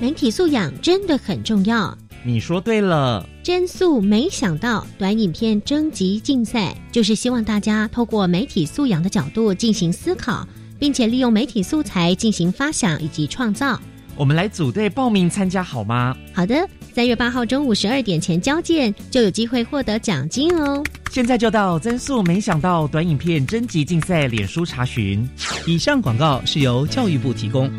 [0.09, 1.95] 媒体素养真的很重要。
[2.25, 3.29] 你说对了。
[3.43, 13.79] 真素没想到短影片征集竞赛，就是希望大家透过媒体素养的角度进行思考，并且利用媒体素材进行发想以及创造。
[14.17, 16.17] 我们来组队报名参加好吗？
[16.33, 20.83] 好的，三月八号中午十二点前交件，就有机会获得奖金哦。
[21.11, 25.29] 现在就到真素没想到短影片征集竞赛脸书查询。
[25.67, 27.71] 以上广告是由教育部提供。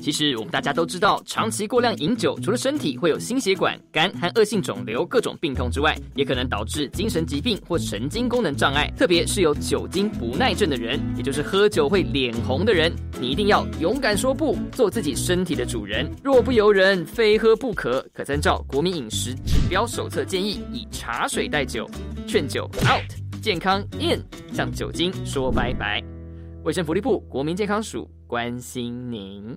[0.00, 8.90] 其实我们大家都知道，长期过量饮酒，除了身体会有心血管、肝和恶性肿瘤各种病痛之外，也可能导致精神疾病或神经功能障碍。
[8.96, 16.10] 特别是有酒精不耐症的人，也就是喝酒会脸红的人，你一定要勇敢说不，做自己身体的主人。
[16.24, 18.04] 若不由人，非喝不可。
[18.14, 21.88] 可参照国民饮食指标手册建议，以茶水代酒，
[22.26, 26.02] 劝酒 out，健康 in，向酒精说拜拜。
[26.64, 29.56] 卫生福利部国民健康署关心您。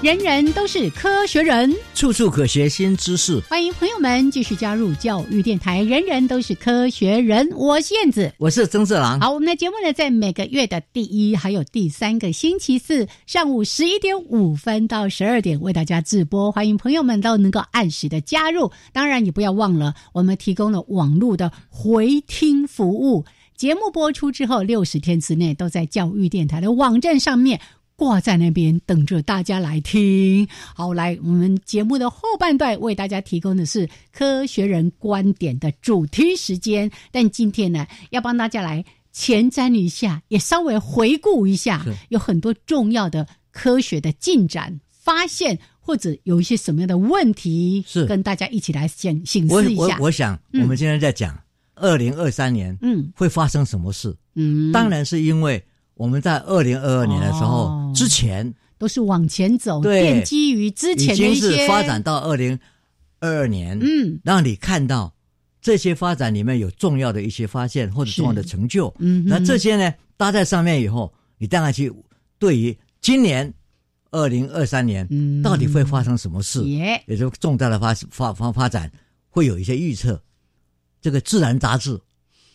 [0.00, 3.40] 人人都是科学人，处处可学新知识。
[3.48, 5.82] 欢迎朋友们继续加入教育电台。
[5.82, 9.20] 人人都是科学人，我是燕子，我是曾志郎。
[9.20, 16.52] 好，我们的节目呢，在每个月的第一还有第三个星期四上午十一点五分到十二点为大家直播。
[16.52, 18.70] 欢迎朋友们都能够按时的加入。
[18.92, 23.24] 当然，你不要忘了，我们提供了网络的回听服务。
[23.56, 27.60] 节目播出之后六十天之内，都在教育电台的网站上面。
[27.98, 30.46] 挂在那边等着大家来听。
[30.72, 36.88] 好，来我们节目的后半段为大家提供的是科学人观点的主题时间。
[37.10, 49.98] 但今天呢，要帮大家来前瞻一下，也稍微回顾一下，有很多重要的科学的进展、发现，或者有一些什么样的问题，是跟大家一起来想醒思一下。
[49.98, 51.36] 我我想，我们今天在讲
[51.74, 54.16] 二零二三年，嗯，会发生什么事？
[54.36, 55.60] 嗯，当然是因为。
[55.98, 62.56] 我们在二零二二年的时候之前都是往前走，奠基于之前的一些发展到二零
[63.18, 65.12] 二二年，嗯，让你看到
[65.60, 71.92] 这些发展里面有重要的一些发现或者重要的成就，嗯，那这些呢搭在上面以后，你当然去
[72.38, 73.52] 对于今年
[74.12, 75.04] 二零二三年
[75.42, 78.88] 到底会发生什么事，也就重大的发发发发展
[79.28, 80.22] 会有一些预测。
[81.02, 82.00] 这个《自然》杂志，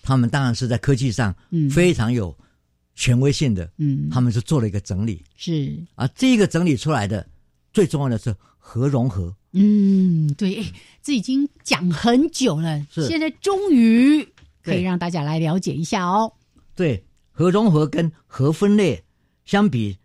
[0.01, 1.35] 他们当然是在科技上
[1.69, 2.33] 非常有。
[2.95, 5.75] 权威性的，嗯，他们是做了一个整理，是。
[5.95, 7.27] 啊，这一个整理出来的
[7.71, 10.63] 最重要的是核融合，嗯，对，
[11.01, 13.07] 这已经讲很久了，是。
[13.07, 14.27] 现在终于
[14.61, 16.31] 可以让大家来了解一下哦。
[16.75, 19.03] 对，核融合跟核分裂
[19.43, 19.97] 相比，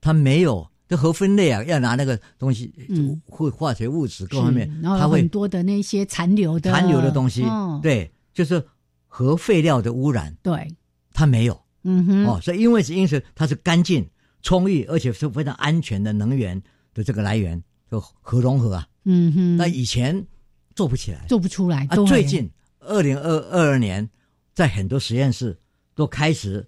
[0.00, 7.44] 它没有这核分裂啊，要拿那个东西，嗯，会化学物质各方面，然后很多的那些残留的残留的东西，
[7.82, 8.62] 对，就是
[9.06, 10.70] 核废料的污染，对，
[11.12, 11.65] 它没有。
[11.88, 14.04] 嗯哼，哦，所以因为是因此它是干净、
[14.42, 16.60] 充裕，而且是非常安全的能源
[16.92, 18.88] 的这个来源，就核融合啊。
[19.04, 20.26] 嗯哼，那以前
[20.74, 21.86] 做不起来，做不出来。
[21.90, 24.10] 啊，最近二零二二二年，
[24.52, 25.56] 在很多实验室
[25.94, 26.66] 都开始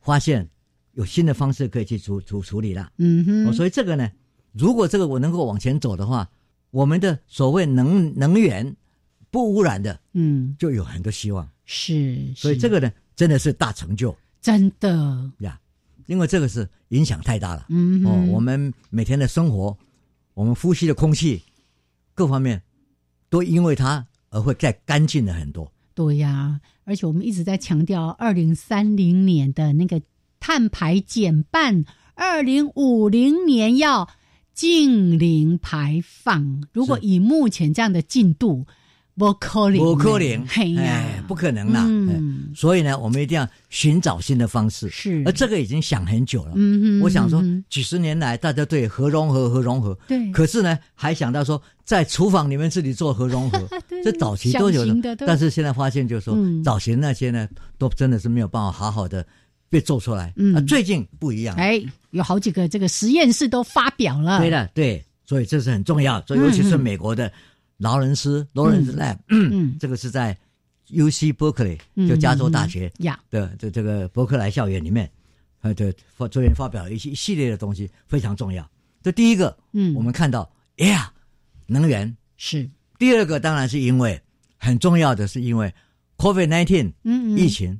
[0.00, 0.48] 发现
[0.92, 2.90] 有新的方式可以去处处处理了。
[2.96, 4.10] 嗯哼，所以这个呢，
[4.52, 6.26] 如果这个我能够往前走的话，
[6.70, 8.74] 我们的所谓能能源
[9.30, 11.46] 不污染的，嗯，就有很多希望。
[11.66, 14.16] 是，所以这个呢，真的是大成就。
[14.46, 15.58] 真的呀，
[16.06, 17.66] 因为这个是影响太大了。
[17.68, 19.76] 嗯哦，我们每天的生活，
[20.34, 21.42] 我们呼吸的空气，
[22.14, 22.62] 各方面
[23.28, 25.72] 都因为它而会再干净了很多。
[25.94, 30.00] 对呀，而且我们一直在强调二零三零年的那个
[30.38, 34.08] 碳排减半，二零五零年要
[34.54, 36.62] 净零排放。
[36.72, 38.64] 如果以目前这样的进度，
[39.18, 40.46] 不可能，不可能，
[40.78, 41.86] 哎，不可能啦。
[41.88, 44.90] 嗯，所以呢，我们一定要寻找新的方式。
[44.90, 46.52] 是，而这个已经想很久了。
[46.54, 53.66] 嗯嗯，我想说，几十年来大家对核融合、核融合，对，可是呢，还想到说在厨房里面自己做核融合，
[54.04, 55.16] 这早期都有的。
[55.16, 57.48] 但是现在发现，就是说，早前那些呢，
[57.78, 59.26] 都真的是没有办法好好的
[59.70, 60.30] 被做出来。
[60.36, 61.56] 嗯，最近不一样。
[61.56, 64.40] 哎，有好几个这个实验室都发表了。
[64.40, 66.22] 对的，对，所以这是很重要。
[66.26, 67.32] 所以尤其是美国的。
[67.78, 70.36] 劳伦斯 （Lawrence Lab），嗯， 这个是在
[70.88, 72.90] U C Berkeley，就加州大学
[73.30, 75.10] 的这这个伯克莱校园里面，
[75.60, 78.66] 呃，的发昨天发表了一些一系列的东西，非常重要。
[79.02, 81.12] 这第一个，嗯，我们看到，哎呀，
[81.66, 82.16] 能源。
[82.36, 82.70] 是。
[82.98, 84.20] 第二个，当然是因为
[84.56, 85.74] 很重要的是因为
[86.16, 87.78] Covid nineteen，嗯，疫情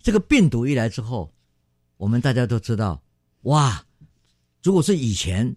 [0.00, 1.32] 这个病毒一来之后，
[1.96, 3.00] 我们大家都知道，
[3.42, 3.84] 哇，
[4.62, 5.54] 如果是以前。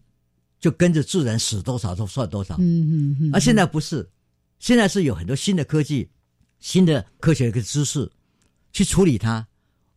[0.60, 3.30] 就跟着自然死多少就算多少，嗯嗯嗯。
[3.34, 4.08] 而现在不是，
[4.60, 6.10] 现在是有很多新的科技、
[6.60, 8.10] 新的科学的知识
[8.72, 9.46] 去处理它，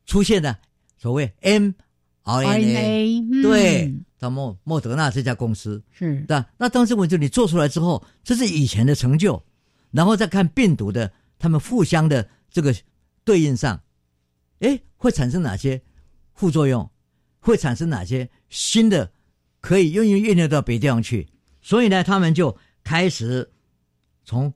[0.04, 0.58] 出现的
[0.98, 6.44] 所谓 mRNA，对，到莫莫德纳这家公司是的。
[6.58, 9.42] 那当时我就你做出来之后，这是以前的成就，
[9.90, 12.74] 然后再看病毒的他们互相的这个
[13.24, 13.80] 对应上，
[14.58, 15.80] 哎，会产生哪些
[16.34, 16.90] 副作用？
[17.40, 19.10] 会产生哪些新的？
[19.60, 21.28] 可以运用运用到别地方去，
[21.60, 23.50] 所以呢，他们就开始
[24.24, 24.52] 从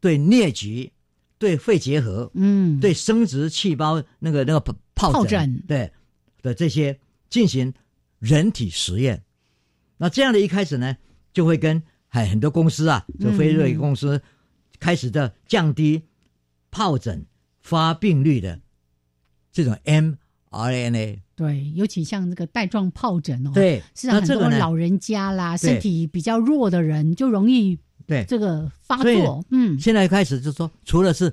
[0.00, 0.92] 对疟疾、
[1.38, 5.30] 对肺结核、嗯，对生殖细胞那个那个疱疱疹。
[5.30, 5.92] 疹对
[6.40, 6.98] 的这些
[7.30, 7.72] 进行
[8.18, 9.24] 人体实验。
[9.96, 10.96] 那这样的一开始呢，
[11.32, 13.38] 就会跟很很多公司啊，这嗯。
[13.38, 14.22] 非瑞公司
[14.80, 16.02] 开始的降低
[16.70, 17.26] 疱疹
[17.60, 18.60] 发病率的
[19.52, 19.78] 这种
[20.52, 21.18] mRNA。
[21.34, 24.58] 对，尤其像这个带状疱疹哦，，对，是很多那这个？
[24.58, 31.32] 老人家啦，身体比较弱的人就容易对，这个发作，嗯现在开始就说，除了是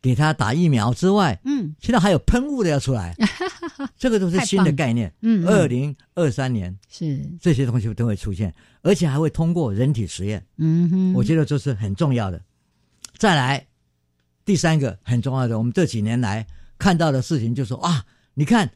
[0.00, 3.14] 给他打疫苗之外，嗯现在还有喷雾的要出来，
[3.96, 5.12] 这个都是新的概念。
[5.22, 12.40] 嗯，二嗯零二三年是，这些东西都会出现，而且还会通过人体实验，嗯哼，我觉得这是很重要的。
[13.16, 13.64] 再来，
[14.44, 16.44] 第三个很重要的，我们这几年来
[16.78, 18.70] 看到的事情，就是说啊，你看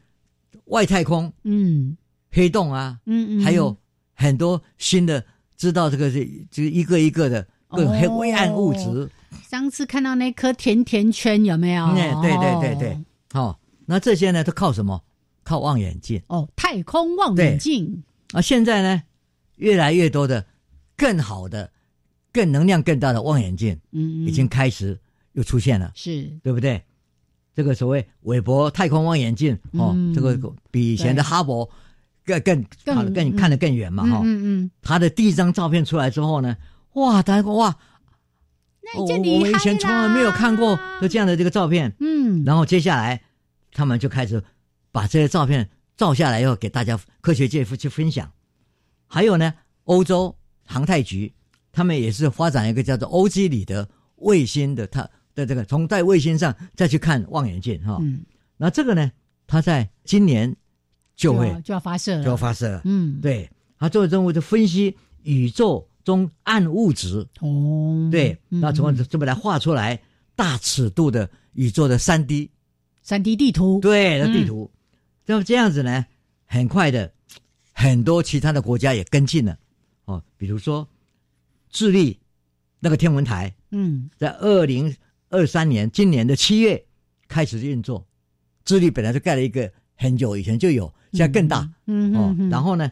[0.65, 1.97] 外太空嗯
[2.31, 3.75] 黑洞啊，嗯嗯，还有
[4.13, 5.23] 很多新的
[5.57, 9.09] 知道这个这这一个一个的各种黑哦灰暗物质。
[9.47, 11.85] 上次看到那颗甜甜圈有没有？
[11.87, 12.97] 嗯对对对对
[13.33, 15.03] 哦，那这些呢都靠什么？
[15.43, 18.41] 靠望远镜哦，太空望远镜，啊！
[18.41, 19.01] 现在呢，
[19.55, 20.45] 越来越多的
[20.95, 21.71] 更好的、
[22.31, 24.99] 更能量更大的望远镜嗯，嗯已经开始
[25.33, 26.79] 又出现了，是对不对？
[27.59, 30.39] 这个所谓韦伯太空望远镜哦，嗯这个
[30.71, 31.69] 比以前的哈勃
[32.23, 34.21] 更更更看得更嗯看得更远嘛哈。
[34.23, 36.55] 嗯嗯它的第一张照片出来之后呢，
[36.93, 37.75] 哇，大家说哇，
[38.81, 41.93] 那哦你就厉害我们以前从来没有看过这样的这个照片。
[41.99, 43.21] 嗯，然后接下来，
[43.73, 44.41] 他们就开始
[44.93, 48.31] 把这些照片照下来以后，给大家科学界去分享。
[49.05, 50.33] 还有呢，欧洲
[50.65, 51.33] 航太局
[51.73, 57.97] 他们也是发展一个叫做欧几里得卫星的，它的这个从在卫星上再去看望远镜哈。
[58.01, 58.21] 嗯，
[58.57, 59.11] 那这个呢，
[59.47, 60.55] 它在今年
[61.15, 62.81] 就会要就要发射了，就要发射了。
[62.85, 68.61] 嗯，对，它做的任务就分析宇宙中暗物质，哦，对，嗯。
[68.61, 70.01] 那从这么来画出来
[70.35, 72.49] 大尺度的宇宙的三 D
[73.01, 74.71] 三 D 地图，对的地图，
[75.25, 76.05] 那么这样子呢，
[76.45, 77.11] 很快的，
[77.73, 79.57] 很多其他的国家也跟进了。
[80.05, 80.87] 哦，比如说
[81.69, 82.19] 智利
[82.79, 84.09] 那个天文台，嗯。
[84.17, 84.95] 在二零
[85.29, 86.85] 二三年今年的七月
[87.27, 88.05] 开始运作。
[88.65, 92.49] 智利本来就盖了一个很久以前就有，现在更大、嗯哦嗯。
[92.49, 92.91] 然后呢，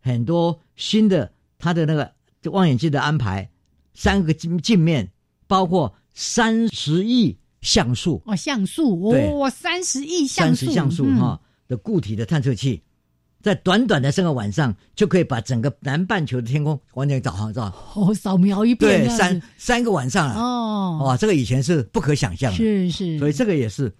[0.00, 2.12] 很多新的它的那个
[2.50, 3.50] 望远镜的安排，
[3.94, 5.12] 三个镜镜面，
[5.46, 12.82] 包括三十亿像素，哦，像素对哦，三十亿像素，三十像素嗯哈、的固体的探测器，
[13.46, 17.72] 在短短的三个晚上就可以把整个南半球的天空完全导航到。
[17.94, 22.56] 哦，扫描一遍对，三三个晚上了，哦，哇，这个以前是不可想象的。
[22.56, 23.94] 是是，所以这个也是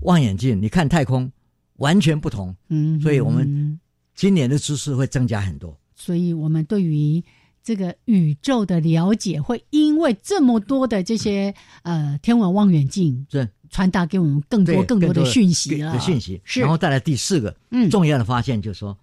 [0.00, 1.32] 望远镜，你看太空
[1.78, 2.54] 完全不同。
[2.68, 3.80] 嗯，所以我们嗯
[4.14, 5.74] 今年的知识会增加很多。
[5.96, 7.24] 所以我们对于
[7.64, 17.88] 这个宇宙的了解，会因为这么多的这些呃天文望远镜这传达给我们更多更多的讯息了，的讯息，是，然后再来第四个嗯。
[17.88, 18.96] 重要的发现，就是说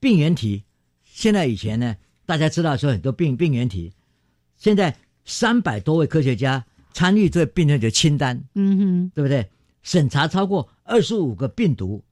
[0.00, 0.62] 病原体。
[1.04, 1.94] 现在以前呢，
[2.26, 3.92] 大家知道说很多病病原体，
[4.56, 9.48] 现在三百多位科学家参与这病原体的清单，嗯哼，对不对？
[9.82, 12.02] 审查超过二十五个病毒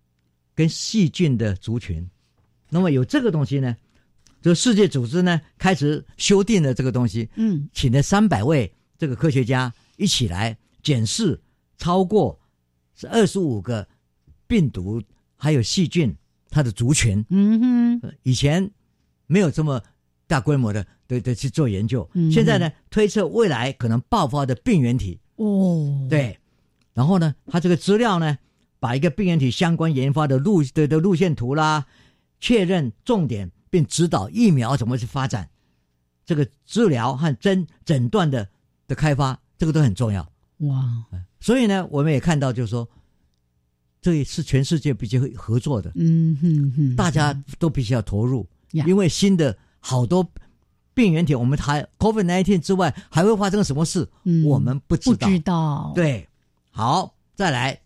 [0.55, 2.07] 跟细菌的族群，
[2.69, 3.75] 那么有这个东西呢，
[4.43, 7.69] 这世界组织呢开始修订了这个东西，嗯。
[7.73, 11.41] 请了三百位这个科学家一起来检视
[11.83, 12.39] 超过
[12.95, 13.89] 是二十五个
[14.47, 15.03] 病毒
[15.35, 16.17] 还有细菌
[16.49, 18.71] 它的族群，嗯哼，呃以前
[19.27, 19.83] 没有这么
[20.29, 26.39] 大规模的对对去做研究，嗯现在呢推测未来可能爆发的病原体，哦，，对，
[26.95, 28.39] 然后呢，它这个资料呢，
[28.79, 31.87] 把一个病原体相关研发的路的的路线图啦，
[32.39, 35.51] 确认重点，并指导疫苗怎么去发展，
[36.25, 38.49] 这个治疗和诊诊断的
[38.87, 40.23] 的开发，这个都很重要。
[40.59, 41.07] 哇，
[41.43, 42.89] 所以呢，我们也看到，就是说，
[44.01, 48.85] 这也是全世界必须合作的，嗯哼哼，大家都必须要投入，呀。
[48.87, 50.25] 因为新的好多
[50.95, 55.27] 病原体，我们还 COVID nineteen 之外，还会发生什么事，嗯我们不知道。
[55.27, 56.29] 不知道，，对，
[56.71, 57.81] 好，再来，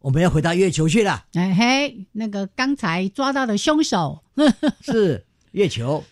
[0.00, 4.22] 我们要回到月球去了，哎嘿，那个刚才抓到的凶手，
[4.84, 6.04] 是月球。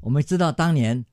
[0.00, 1.04] 我们知道当年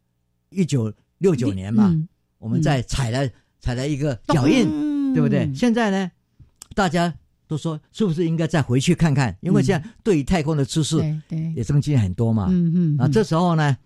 [0.49, 2.07] 一九六九年嘛，嗯
[2.39, 3.29] 我们在采了、
[3.67, 5.53] 踩了一个脚印，咚对不对？
[5.53, 6.09] 现在呢，
[6.73, 7.13] 大家
[7.47, 9.37] 都说是不是应该再回去看看？
[9.41, 10.97] 因为现在对于太空的知识
[11.53, 12.47] 也增进很多嘛。
[12.49, 13.77] 嗯嗯，啊，这时候呢，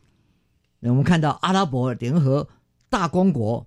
[0.81, 2.47] 我们看到阿拉伯联合
[2.91, 3.65] 大公国，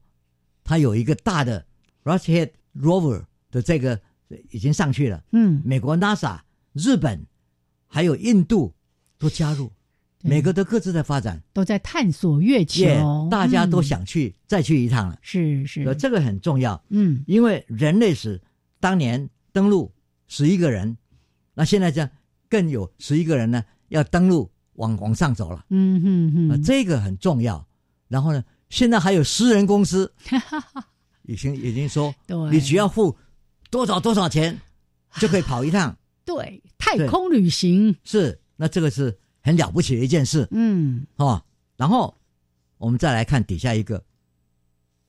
[0.63, 1.67] 它有一个大的
[2.05, 2.51] Rocket
[2.81, 4.01] Rover 的这个
[4.53, 5.21] 已经上去了。
[5.33, 6.39] 嗯，美国 NASA、
[6.75, 7.27] 日本
[7.89, 8.73] 还有印度
[9.19, 9.73] 都加入，
[10.27, 15.19] 每个都各自在发展，都在探索月球，大家都想去再去一趟了。
[15.21, 16.83] 是是，这个很重要。
[16.89, 18.41] 嗯，因为人类史
[18.81, 19.93] 当年登陆
[20.27, 20.97] 十一个人，
[21.53, 22.09] 那现在这样
[22.49, 25.67] 更有十一个人呢，要登陆往往上走了。
[25.69, 27.67] 嗯哼哼，这个很重要。
[28.09, 30.11] 然后呢，现在还有私人公司，
[31.25, 32.15] 已经已经说，
[32.51, 33.15] 你只要付
[33.71, 34.59] 多少多少钱
[35.19, 35.95] 就可以跑一趟。
[36.25, 39.19] 对，太空旅行是那这个是。
[39.45, 41.41] 很了不起的一件事，嗯，哦，
[41.77, 42.13] 然后
[42.79, 44.03] 我们再来看底下一个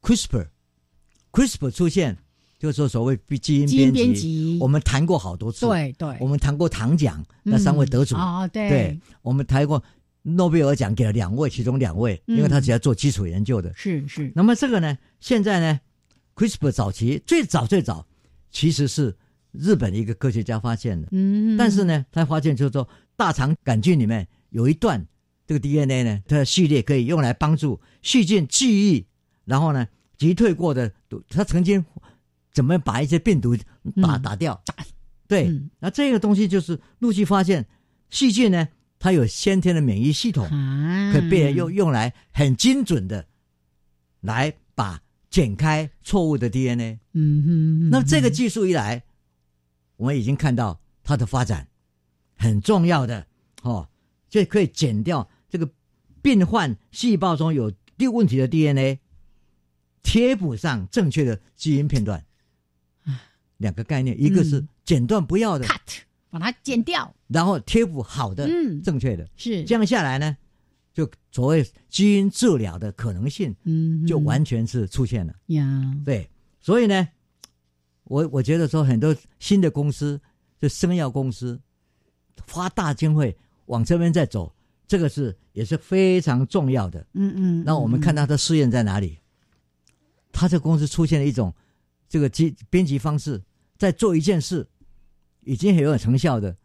[0.02, 2.18] ，CRISPR，CRISPR 出现，
[2.60, 9.82] 就是说所谓基因编辑，我们谈过好多次，对对，我们谈过糖奖那三位得主啊，对，对，我们谈过
[10.22, 14.30] 诺贝尔奖给了两位，其中两位，因为他只要做基础研究的，是是。
[14.36, 15.80] 那么这个呢，现在呢
[16.36, 18.06] ，CRISPR 早期最早最早
[18.52, 19.16] 其实是
[19.60, 22.88] 日本的一个科学家发现的，嗯，但是呢，他发现就是说。
[23.18, 25.08] 大肠杆菌里面有一段
[25.48, 29.06] 这个 DNA 呢，它的序列可以用来帮助细菌记忆，
[29.46, 29.88] 然后呢
[30.18, 31.86] 击退过的毒，它曾经
[32.52, 33.56] 怎么把一些病毒
[34.02, 34.62] 打打掉？
[35.30, 35.50] 对，
[35.80, 37.66] 那这个东西就是陆续发现，
[38.10, 38.68] 细菌呢
[39.00, 40.46] 它有先天的免疫系统，
[41.14, 43.26] 可以被人用用来很精准的
[44.20, 47.00] 来把剪开错误的 DNA。
[47.14, 49.04] 嗯哼，那么这个技术一来，
[49.98, 51.68] 我们已经看到它的发展。
[52.38, 53.26] 很重要的
[53.64, 53.88] 哦，
[54.30, 55.70] 就可以剪掉这个
[56.22, 59.00] 病患细胞中有有问题的 DNA，
[60.04, 62.24] 贴补上正确的基因片段。
[63.58, 70.36] 两个概念，一个是剪断不要的，cut，把它剪掉，然后贴补好的，嗯，正确的，是这样下来呢，
[70.94, 75.96] 就所谓基因治疗的可能性，嗯，就完全是出现了呀。
[76.04, 76.30] 对，
[76.60, 77.08] 所以呢，
[78.06, 80.20] 我我觉得说很多新的公司，
[80.58, 81.60] 就生药公司。
[82.52, 83.36] 花大经费
[83.68, 84.54] 往这边在走，
[84.86, 87.00] 这个是也是非常重要的。
[87.14, 87.64] 嗯嗯。
[87.64, 89.20] 那我们看他的试验在哪里？
[90.32, 91.54] 他这公司出现了一种
[92.10, 93.42] 这个基编辑方式，
[93.78, 94.68] 在做一件事，
[95.46, 96.56] 已经很有成效的，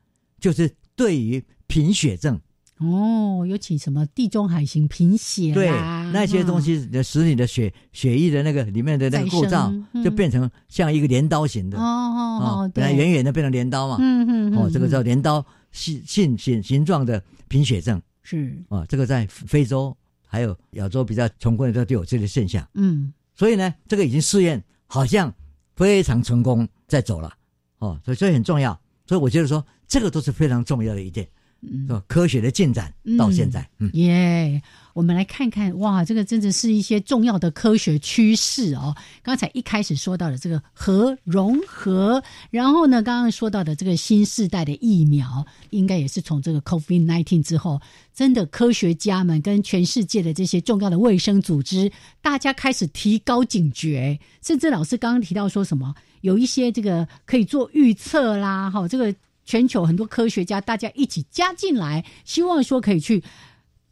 [0.41, 2.39] 就是对于贫血症。
[2.81, 5.71] 哦，尤其什么地中海型贫血对
[6.13, 9.73] 那些东西使你的血血液的那个里面的那个构造，
[10.05, 11.79] 就变成像一个镰刀型的。
[11.79, 13.97] 哦哦哦，本来圆圆的变成镰刀嘛。
[14.01, 14.59] 嗯嗯。
[14.59, 15.45] 哦，这个叫镰刀。
[15.73, 22.69] 性性形形状的贫血症是啊，这个在非洲还有亚洲比较穷困的都有这个现象。
[22.75, 25.33] 嗯，所以呢，这个已经试验好像
[25.77, 27.33] 非常成功，在走了
[27.79, 28.77] 哦，所以这很重要。
[29.07, 31.29] 所以我觉得说，这个都是非常重要的一点。
[31.63, 34.63] 嗯，科学的进展到现在，嗯耶，
[34.95, 38.97] 我们来看看哇，这个真的是一些重要的科学趋势哦。
[39.23, 47.79] 刚才一开始说到的这个核融合，然后呢，刚刚说到的这个新时代的疫苗，应该也是从这个 COVID nineteen 之后，
[48.15, 51.93] 真的科学家们跟全世界的这些重要的卫生组织，
[52.23, 59.15] 大家开始提高警觉，甚至老师刚刚提到说什么，有一些这个可以做预测啦，哈，这个。
[59.51, 63.21] 全球很多科学家，大家一起加进来，希望说可以去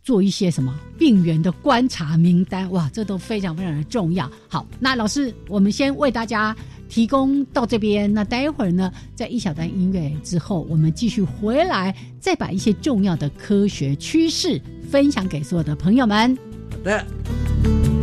[0.05, 2.71] 做一些什么病源的观察名单。
[2.71, 4.31] 哇，这都非常非常的重要。
[4.47, 6.57] 好，那老师，我们先为大家
[6.89, 8.15] 提供到这边。
[8.15, 16.39] 那待会儿呢，在一小段音乐之后，我们继续回来，再把一些重要的科学趋势分享给所有的朋友们。
[16.71, 17.98] 好的。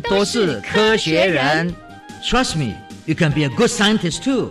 [0.00, 1.74] 都是科学人。
[2.22, 2.74] Trust me,
[3.06, 4.50] you can be a good scientist too.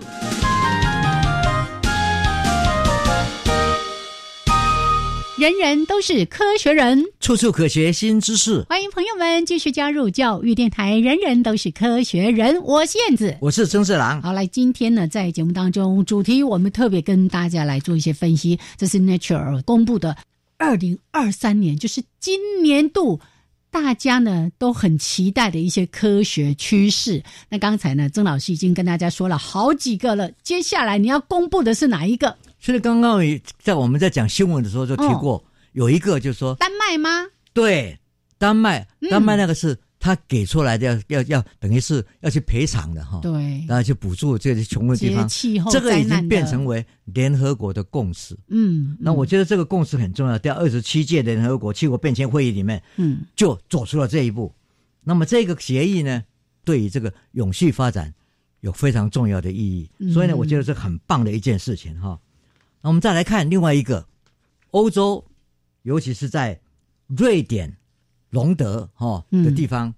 [5.38, 8.64] 人人都是科学人，处处可学新知识。
[8.70, 11.00] 欢迎朋友们继续加入教育电台。
[11.00, 14.22] 人人都是科学人，我是燕子，我是曾志郎。
[14.22, 18.60] 好，来，今天呢，在节目当中，主题我们特别跟大家来做一些分析。
[18.78, 20.16] 这是 Nature 公布的
[20.58, 23.20] 二零二三年，就是今年度
[23.72, 27.24] 大家呢都很期待的一些科学趋势。
[27.50, 32.38] 那刚才呢，曾老师已经跟大家说了好几个了，接下来你要公布的是哪一个？
[32.60, 33.20] 其实刚刚
[33.60, 37.26] 在我们在讲新闻的时候就提过，有一个就是说丹麦吗？
[37.54, 37.98] 对，
[38.38, 43.20] 丹麦，丹麦那个是他给出来的，要要要，等于是要去赔偿的哈。
[43.22, 45.30] 对，然后去补助这些穷的地方。
[45.30, 48.36] 气候这个已经变成为联合国的共识。
[48.48, 54.52] 嗯，那我觉得这个共识很重要，在二十七届联合国气候变迁会议里面，嗯，就走出了这一步。
[55.04, 56.24] 那么这个协议呢，
[56.64, 58.12] 对于这个永续发展
[58.62, 59.88] 有非常重要的意义。
[60.12, 62.20] 所以呢，我觉得是很棒的一件事情哈。
[62.82, 64.04] 那我们再来看另外一个，
[64.72, 65.24] 欧洲，
[65.84, 66.60] 尤其是在
[67.06, 67.78] 瑞典
[68.32, 69.94] 隆德哈的地方，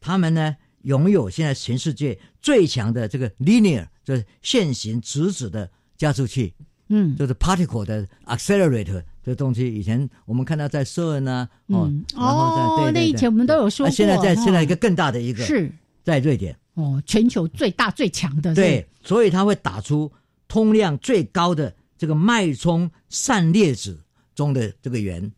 [0.00, 6.54] 他们呢拥有现在全世界最强的这个 linear 就是线形直指的加速器，
[6.88, 15.70] 嗯，就是 particle 的 accelerator 这东西，以前我们看到在瑟恩啊，哦，哦，那以前我们都有说过，现在在现在一个更大的一个是。
[16.02, 16.56] 在瑞典。
[16.74, 20.10] 哦，全球最大最强的，对，所以它会打出
[20.48, 21.74] 通量最高的。
[21.98, 24.00] 这个脉冲散列子
[24.34, 25.30] 中的这个源，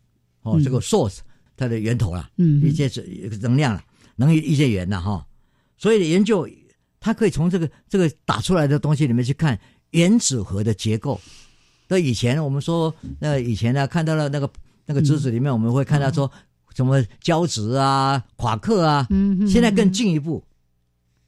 [0.43, 1.17] 哦，这个 source
[1.55, 3.01] 它的源头啦，嗯，一些是
[3.41, 3.83] 能量了，
[4.15, 5.25] 能一些源呐，哈，
[5.77, 6.47] 所以研究
[6.99, 9.59] 它可以从这个这个打出来的东西里面去看
[9.91, 11.19] 原子核的结构。
[11.87, 14.49] 那以前我们说，那以前呢看到了那个
[14.85, 16.31] 那个质子里面，我们会看到说
[16.75, 20.43] 什么胶质啊、夸克啊，嗯，现在更进一步，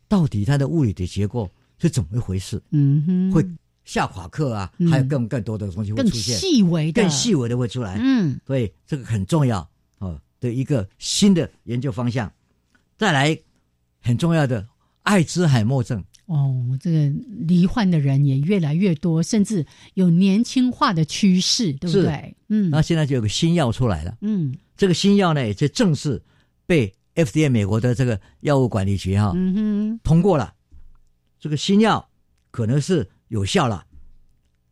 [0.07, 2.61] 到底它的物理的结构是怎么一回事？
[2.71, 3.45] 嗯哼，会。
[3.85, 7.99] 下夸克啊，还有更更多的东西会出现，更细微的、更细微的会出来。
[8.01, 9.69] 嗯，所以这个很重要
[9.99, 12.31] 哦的一个新的研究方向。
[12.97, 13.37] 再来，
[14.01, 14.67] 很重要的
[15.03, 17.09] 艾滋海默症哦，这个
[17.47, 22.35] 罹患的人也越来越多，甚至有年轻化的趋势，对不对？
[22.49, 24.17] 嗯，那现在就有个新药出来了。
[24.21, 26.21] 嗯，这个新药呢，也就正式
[26.65, 30.53] 被 FDA 美国的这个药物管理局哈，嗯哼，通过了。
[31.39, 32.09] 这个新药
[32.51, 33.09] 可能是。
[33.29, 33.83] 有效了，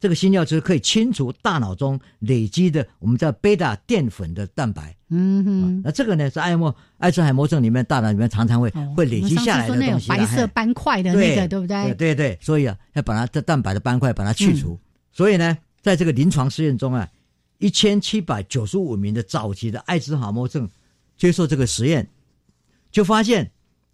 [0.03, 4.93] 这个新药就是可以清除大脑中累积的我们叫贝塔淀粉的蛋白。
[5.07, 11.93] 嗯哼，那这个呢是艾默艾滋海默症里面大脑里面常常会会累积下来的东西，白色斑块的那个，对不对？
[11.93, 14.77] 对对，所以啊，要把它的蛋白的斑块把它去除。
[15.13, 17.07] 所以呢，在这个临床试验中啊，
[17.59, 20.69] 一千七百九十五名的早期的艾滋海默症
[21.15, 22.05] 接受这个实验，
[22.91, 23.49] 就发现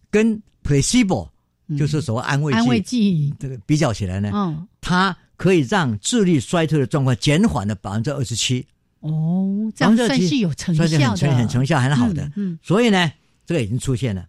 [0.09, 1.29] 跟 placebo。
[1.77, 8.67] 就是所谓安慰剂，安慰剂这个比较起来呢，嗯，它可以让智力衰退的状况减缓了百分之二十七。
[8.99, 12.29] 哦，这样算是有成效的，很成效，很好的。
[12.35, 13.09] 嗯，所以呢，
[13.45, 14.27] 这个已经出现了。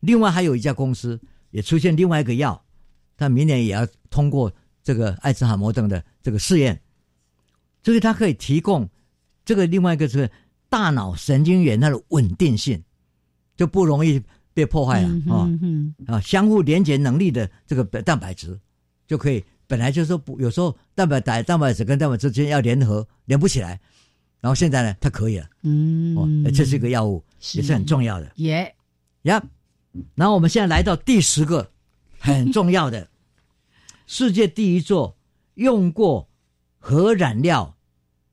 [0.00, 1.18] 另外还有一家公司
[1.50, 2.62] 也出现另外一个药，
[3.16, 6.78] 它明年也要通过这个艾滋海默症的这个试验，
[7.82, 8.86] 所以它可以提供
[9.46, 10.30] 这个另外一个是
[10.68, 12.84] 大脑神经元它的稳定性，
[13.56, 14.22] 就不容易。
[14.56, 15.50] 被破坏了啊
[16.06, 16.20] 啊！
[16.20, 18.56] 相互连接能力的这个蛋白质
[19.04, 23.80] 就可以，本来就是说不，有时候蛋白蛋蛋白质跟蛋白质之间要联合，连不起来。
[24.40, 25.46] 然后现在呢，它可以了。
[25.62, 28.30] 嗯，哦，这是一个药物，也是很重要的。
[28.36, 28.74] 耶
[29.22, 29.42] 呀！
[30.14, 31.70] 然后我们现在来到第十个
[32.18, 33.08] 很重要的，
[34.06, 35.16] 世界第一座
[35.54, 36.28] 用过
[36.78, 37.76] 核燃料，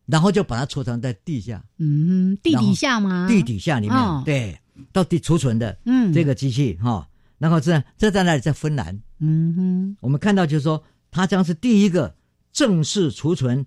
[0.06, 1.64] 然后就把它储藏在地下。
[1.78, 3.28] 嗯，地底下吗？
[3.30, 4.58] 地底下里面，对。
[4.92, 7.08] 到底储存的，嗯，这个机器哈，
[7.38, 12.16] 然后这这在那里在芬兰，嗯哼，我们看到就是说，它将是第一个
[12.52, 13.66] 正式储存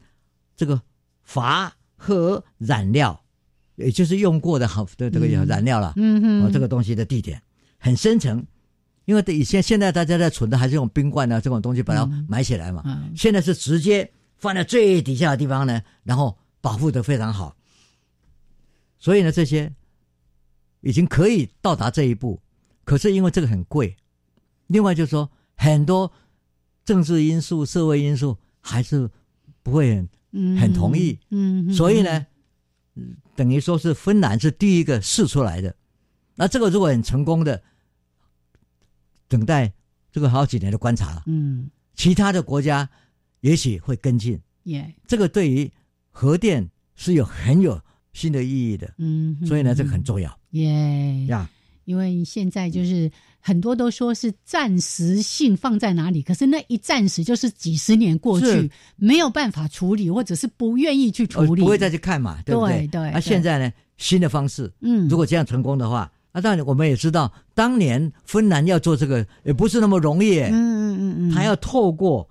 [0.56, 0.82] 这个
[1.24, 3.22] 钯核燃料，
[3.76, 7.40] 也就是用过的好的 这个染料了，嗯哼，这个东西的地点
[7.78, 8.44] 很深层，
[9.04, 12.82] 因为以前现在大家在存的还是用冰罐啊这种东西把它埋起来嘛，
[13.14, 17.54] 现在是直接放在最底下的地方呢，然后保护的非常好，
[18.98, 19.72] 所以呢这些。
[20.86, 22.42] 已经可以到达这一步，
[22.84, 23.96] 可是因为这个很贵，
[24.66, 26.12] 另外就是说很多
[26.84, 29.10] 政治因素、社会因素还是
[29.62, 30.08] 不会很
[30.58, 32.26] 很同意，嗯，所以呢，
[33.34, 35.74] 等于说是芬兰是第一个试出来的，
[36.34, 37.62] 那这个如果很成功的，
[39.28, 39.72] 等待
[40.12, 42.88] 这个好几年的观察，嗯，其他的国家
[43.40, 45.70] 也许会跟进，耶，这个对于
[46.10, 47.80] 核电是有很有
[48.12, 50.38] 新的意义的，嗯，所以呢，这个很重要。
[50.50, 51.50] 耶呀，
[51.84, 53.10] 因为现在就是
[53.46, 62.86] 很多都说是暂时性放在哪里，可是那一暂时就是几十年过去，没有办法处理，或者是不愿意去处理，不会再去看嘛，对不对？
[62.86, 63.10] 对。
[63.10, 72.26] 那现在呢，新的方式，嗯，如果这样成功的话，那当然我们也知道，当年芬兰要做这个也不是那么容易，嗯嗯嗯嗯，他要透过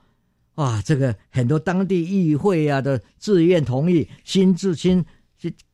[0.55, 5.05] 哇，这个很多当地议会啊的自愿同意，新自新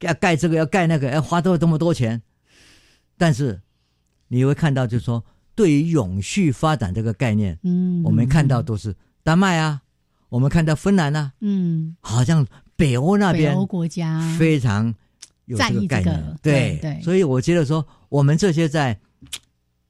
[0.01, 2.21] 要盖这个要盖那个，要花多这么多钱，
[3.17, 3.57] 但是。
[4.29, 5.21] 你会看到，就是说，
[5.55, 9.81] 对于永续发展这个概念，嗯，我们看到都是丹麦啊，
[10.29, 12.45] 我们看到芬兰啊，嗯，好像
[12.77, 14.93] 北欧那边，北欧国家非常
[15.45, 18.97] 有这个概念，对对，所以我觉得说，我们这些在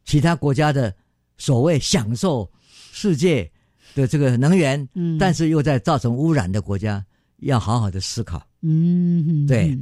[0.06, 0.96] 其他国家的
[1.38, 2.50] 所谓享受
[2.92, 3.52] 世界
[3.94, 7.06] 的这个能源，嗯，但是又在造成污染的国家，
[7.40, 9.78] 要好好的思考，嗯，对，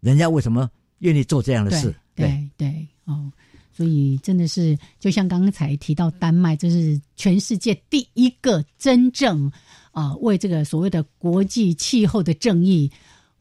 [0.00, 1.92] 人家为什么愿意做这样的事？
[2.14, 3.32] 对对哦。
[3.76, 9.52] 所以真的是，就像刚才提到丹麦，这是全世界第一个真正
[9.90, 12.90] 啊为这个所谓的国际气候的正义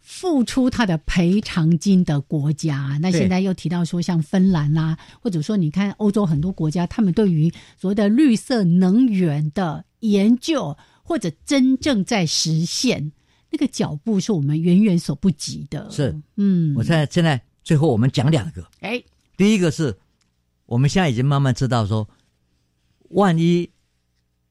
[0.02, 3.00] 付出他的赔偿金的国家。
[3.02, 13.10] 那现在又提到说，像芬兰啦，或者说你看欧洲很多国家，他们对于所谓的绿色能源的研究或者真正在实现
[13.50, 15.90] 那个脚步，是我们远远所不及的。
[15.90, 19.02] 是，嗯，我现在现在最后我们讲两个，哎，
[19.38, 19.98] 第一个是。
[20.66, 22.08] 我们现在已经慢慢知道说，
[23.10, 23.70] 万一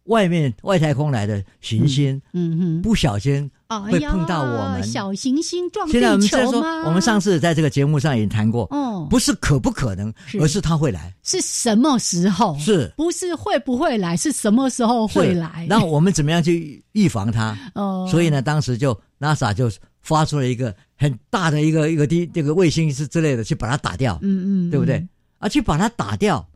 [0.04, 3.50] 外面外太空来的行星，嗯嗯，不小心
[3.90, 6.84] 会碰到我们小行星撞地球吗？
[6.86, 12.56] 我们上次在这个节目上也谈过，哦，不是可不可能，而是它会来，是什么时候？
[12.58, 14.16] 是不是会不会来？
[14.16, 15.66] 是什么时候会来？
[15.68, 17.58] 那我们怎么样去预防它？
[17.74, 19.70] 哦，所以呢，当时就 NASA 就
[20.02, 25.04] 发出了一个很大的一个一个地这个卫星是之类的去把它打掉，嗯嗯，对不对？
[25.44, 26.48] 而去把它打掉，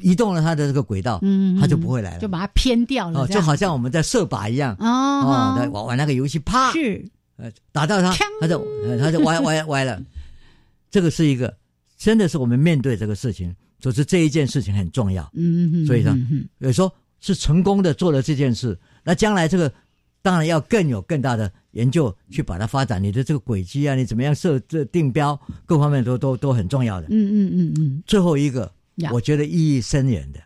[0.00, 7.04] 移动了它的这个轨道，嗯，它就不会来了，就把它偏掉了，哦就好像我们在射靶一样，哦，玩玩那个游戏，啪，是，
[7.36, 8.64] 呃，打到它，它就
[9.00, 10.00] 它就歪歪歪了。
[10.88, 11.52] 这个是一个，
[11.98, 16.16] 真的是我们面对这个事情，就是这一件事情很重要，嗯嗯，所以呢，
[16.58, 16.88] 有时候
[17.18, 19.72] 是成功的做了这件事，那将来这个
[20.22, 27.06] 当然要更有更大的研究去把它发展，你的这个轨迹啊，你怎么样设这定标，各方面都都都很重要的。
[27.10, 28.02] 嗯嗯嗯嗯。
[28.06, 28.72] 最后一个，
[29.12, 30.40] 我觉得意义深远的，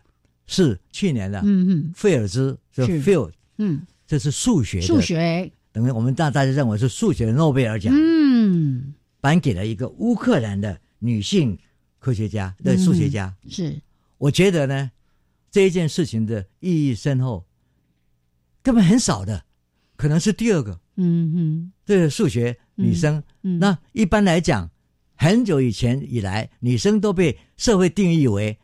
[0.45, 11.57] 是去年的，嗯嗯，费尔兹就 Field，嗯，这是数学，数学，等于我们大大家认为是数学的诺贝尔奖，嗯，颁给了一个乌克兰的女性
[11.97, 13.33] 科学家的数学家。
[13.47, 13.73] 是，
[14.17, 14.91] 我觉得呢，
[15.49, 17.45] 这一件事情的意义深厚，
[18.61, 19.45] 根本很少的，
[20.01, 20.71] 可能是第二个。
[20.97, 24.67] 嗯嗯，这个数学女生，嗯那一般来讲，
[25.15, 28.57] 很久以前以来，女生都被社会定义为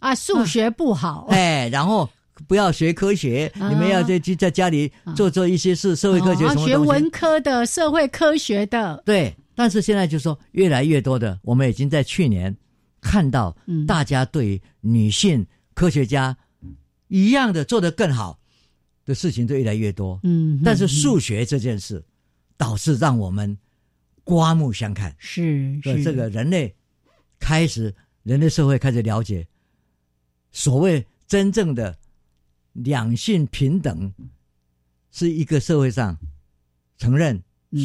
[0.00, 2.10] 啊数学不好，哎，然后
[2.46, 9.34] 不要学科学，你们要在在家里做做一些事，社会科学什么学文科的，社会科学的，对。
[9.54, 12.54] 但是现在就说越来越多的，我们已经在去年
[13.00, 16.36] 看到，大家对女性科学家
[17.08, 18.38] 一样的做得更好。
[19.04, 22.00] 的事情就越来越多，嗯，但是数学这件事，
[22.56, 23.58] 导致让我们
[24.22, 26.04] 刮目相看，是是。
[26.04, 26.72] 这个人类
[27.40, 27.92] 开始，
[28.22, 29.44] 人类社会开始了解，
[30.52, 31.98] 所谓真正的
[32.74, 34.12] 两性平等，
[35.10, 36.16] 是一个社会上
[36.96, 37.42] 承认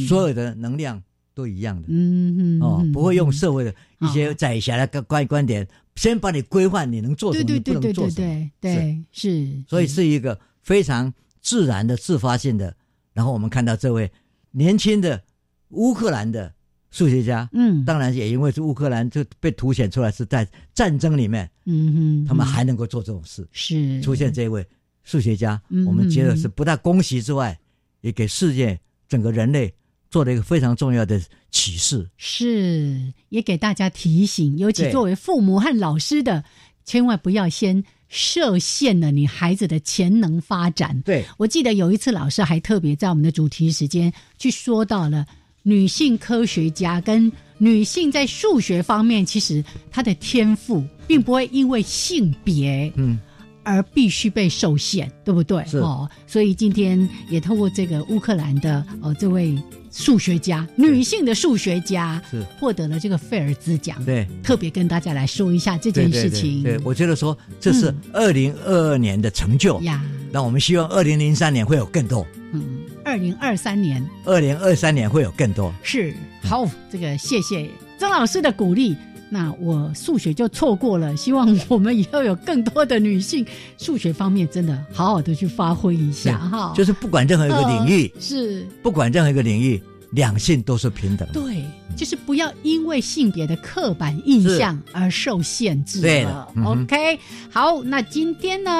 [0.08, 1.02] 所有的能量
[1.34, 10.40] 都一样的，嗯嗯，哦，不会用社会的一些窄狭的观观点，先把你规范，你能做什么，你不能做什么，对，是，所以是一个。
[10.68, 12.76] 非常自然的、自发性的，
[13.14, 14.12] 然后我们看到这位
[14.52, 15.24] 年轻的
[15.70, 16.54] 乌克兰的
[16.92, 24.02] 数学家，嗯，当然也因为是乌克兰就被凸显出来是在战争里面，嗯哼，他们还能够做这种事，是。
[24.02, 24.68] 出现这位
[25.06, 27.58] 数学家，我们觉得是不但恭喜之外，
[28.02, 29.74] 也给世界整个人类
[30.10, 31.18] 做了一个非常重要的
[31.50, 36.44] 启示，是也给大家提醒，尤其作为父母和老师的，
[36.84, 37.86] 千万不要先。
[38.10, 41.02] 设限了你孩子的潜能发展。
[41.02, 45.26] 对我记得有一次老师还特别在我们的主题时间去说到了
[45.64, 53.20] 女性科学家跟女性在数学方面，其实她的天赋并不会因为性别嗯
[53.64, 55.62] 而必须被受限，对不对？
[55.74, 59.58] 哦，所以今天也透过这个乌克兰的哦这位。
[59.98, 63.98] 数学家，女性的数学家是获得了这个费尔兹奖。
[64.06, 66.62] 对，特别跟大家来说一下这件事情。
[66.62, 70.00] 对，我觉得说这是二零二二年的成就呀。
[70.32, 72.26] 那我们希望二零零三年会有更多。
[72.54, 72.64] 嗯，
[73.04, 75.74] 二零二三年，二零二三年会有更多。
[75.82, 77.68] 是，好，这个谢谢
[77.98, 78.96] 曾老师的鼓励。
[79.30, 81.16] 那我数学就错过了。
[81.18, 83.46] 希望我们以后有更多的女性
[83.78, 86.74] 数学方面真的好好的去发挥一下哈。
[86.76, 91.28] 就是不管任何一个领域，是不管任何一个领域，两性都是平等。
[91.34, 91.64] 对，
[91.96, 96.48] 就是不要因为性别的刻板印象而受限制了。
[96.66, 97.20] OK，
[97.50, 98.72] 好，那今天呢，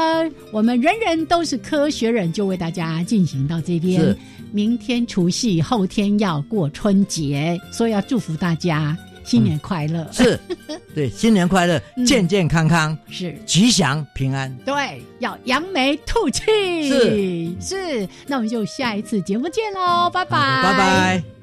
[0.52, 4.16] 我们人人都是科学人，就为大家进行到这边。
[4.54, 10.08] 明天除夕，后天要过春节，所以要祝福大家新年快乐。
[10.12, 10.40] 是，
[10.96, 14.56] 对，新年快乐，健健康康，是吉祥平安。
[14.66, 16.44] 对，要扬眉吐气。
[16.88, 21.37] 是是，那我们就下一次节目见喽，拜拜，拜拜。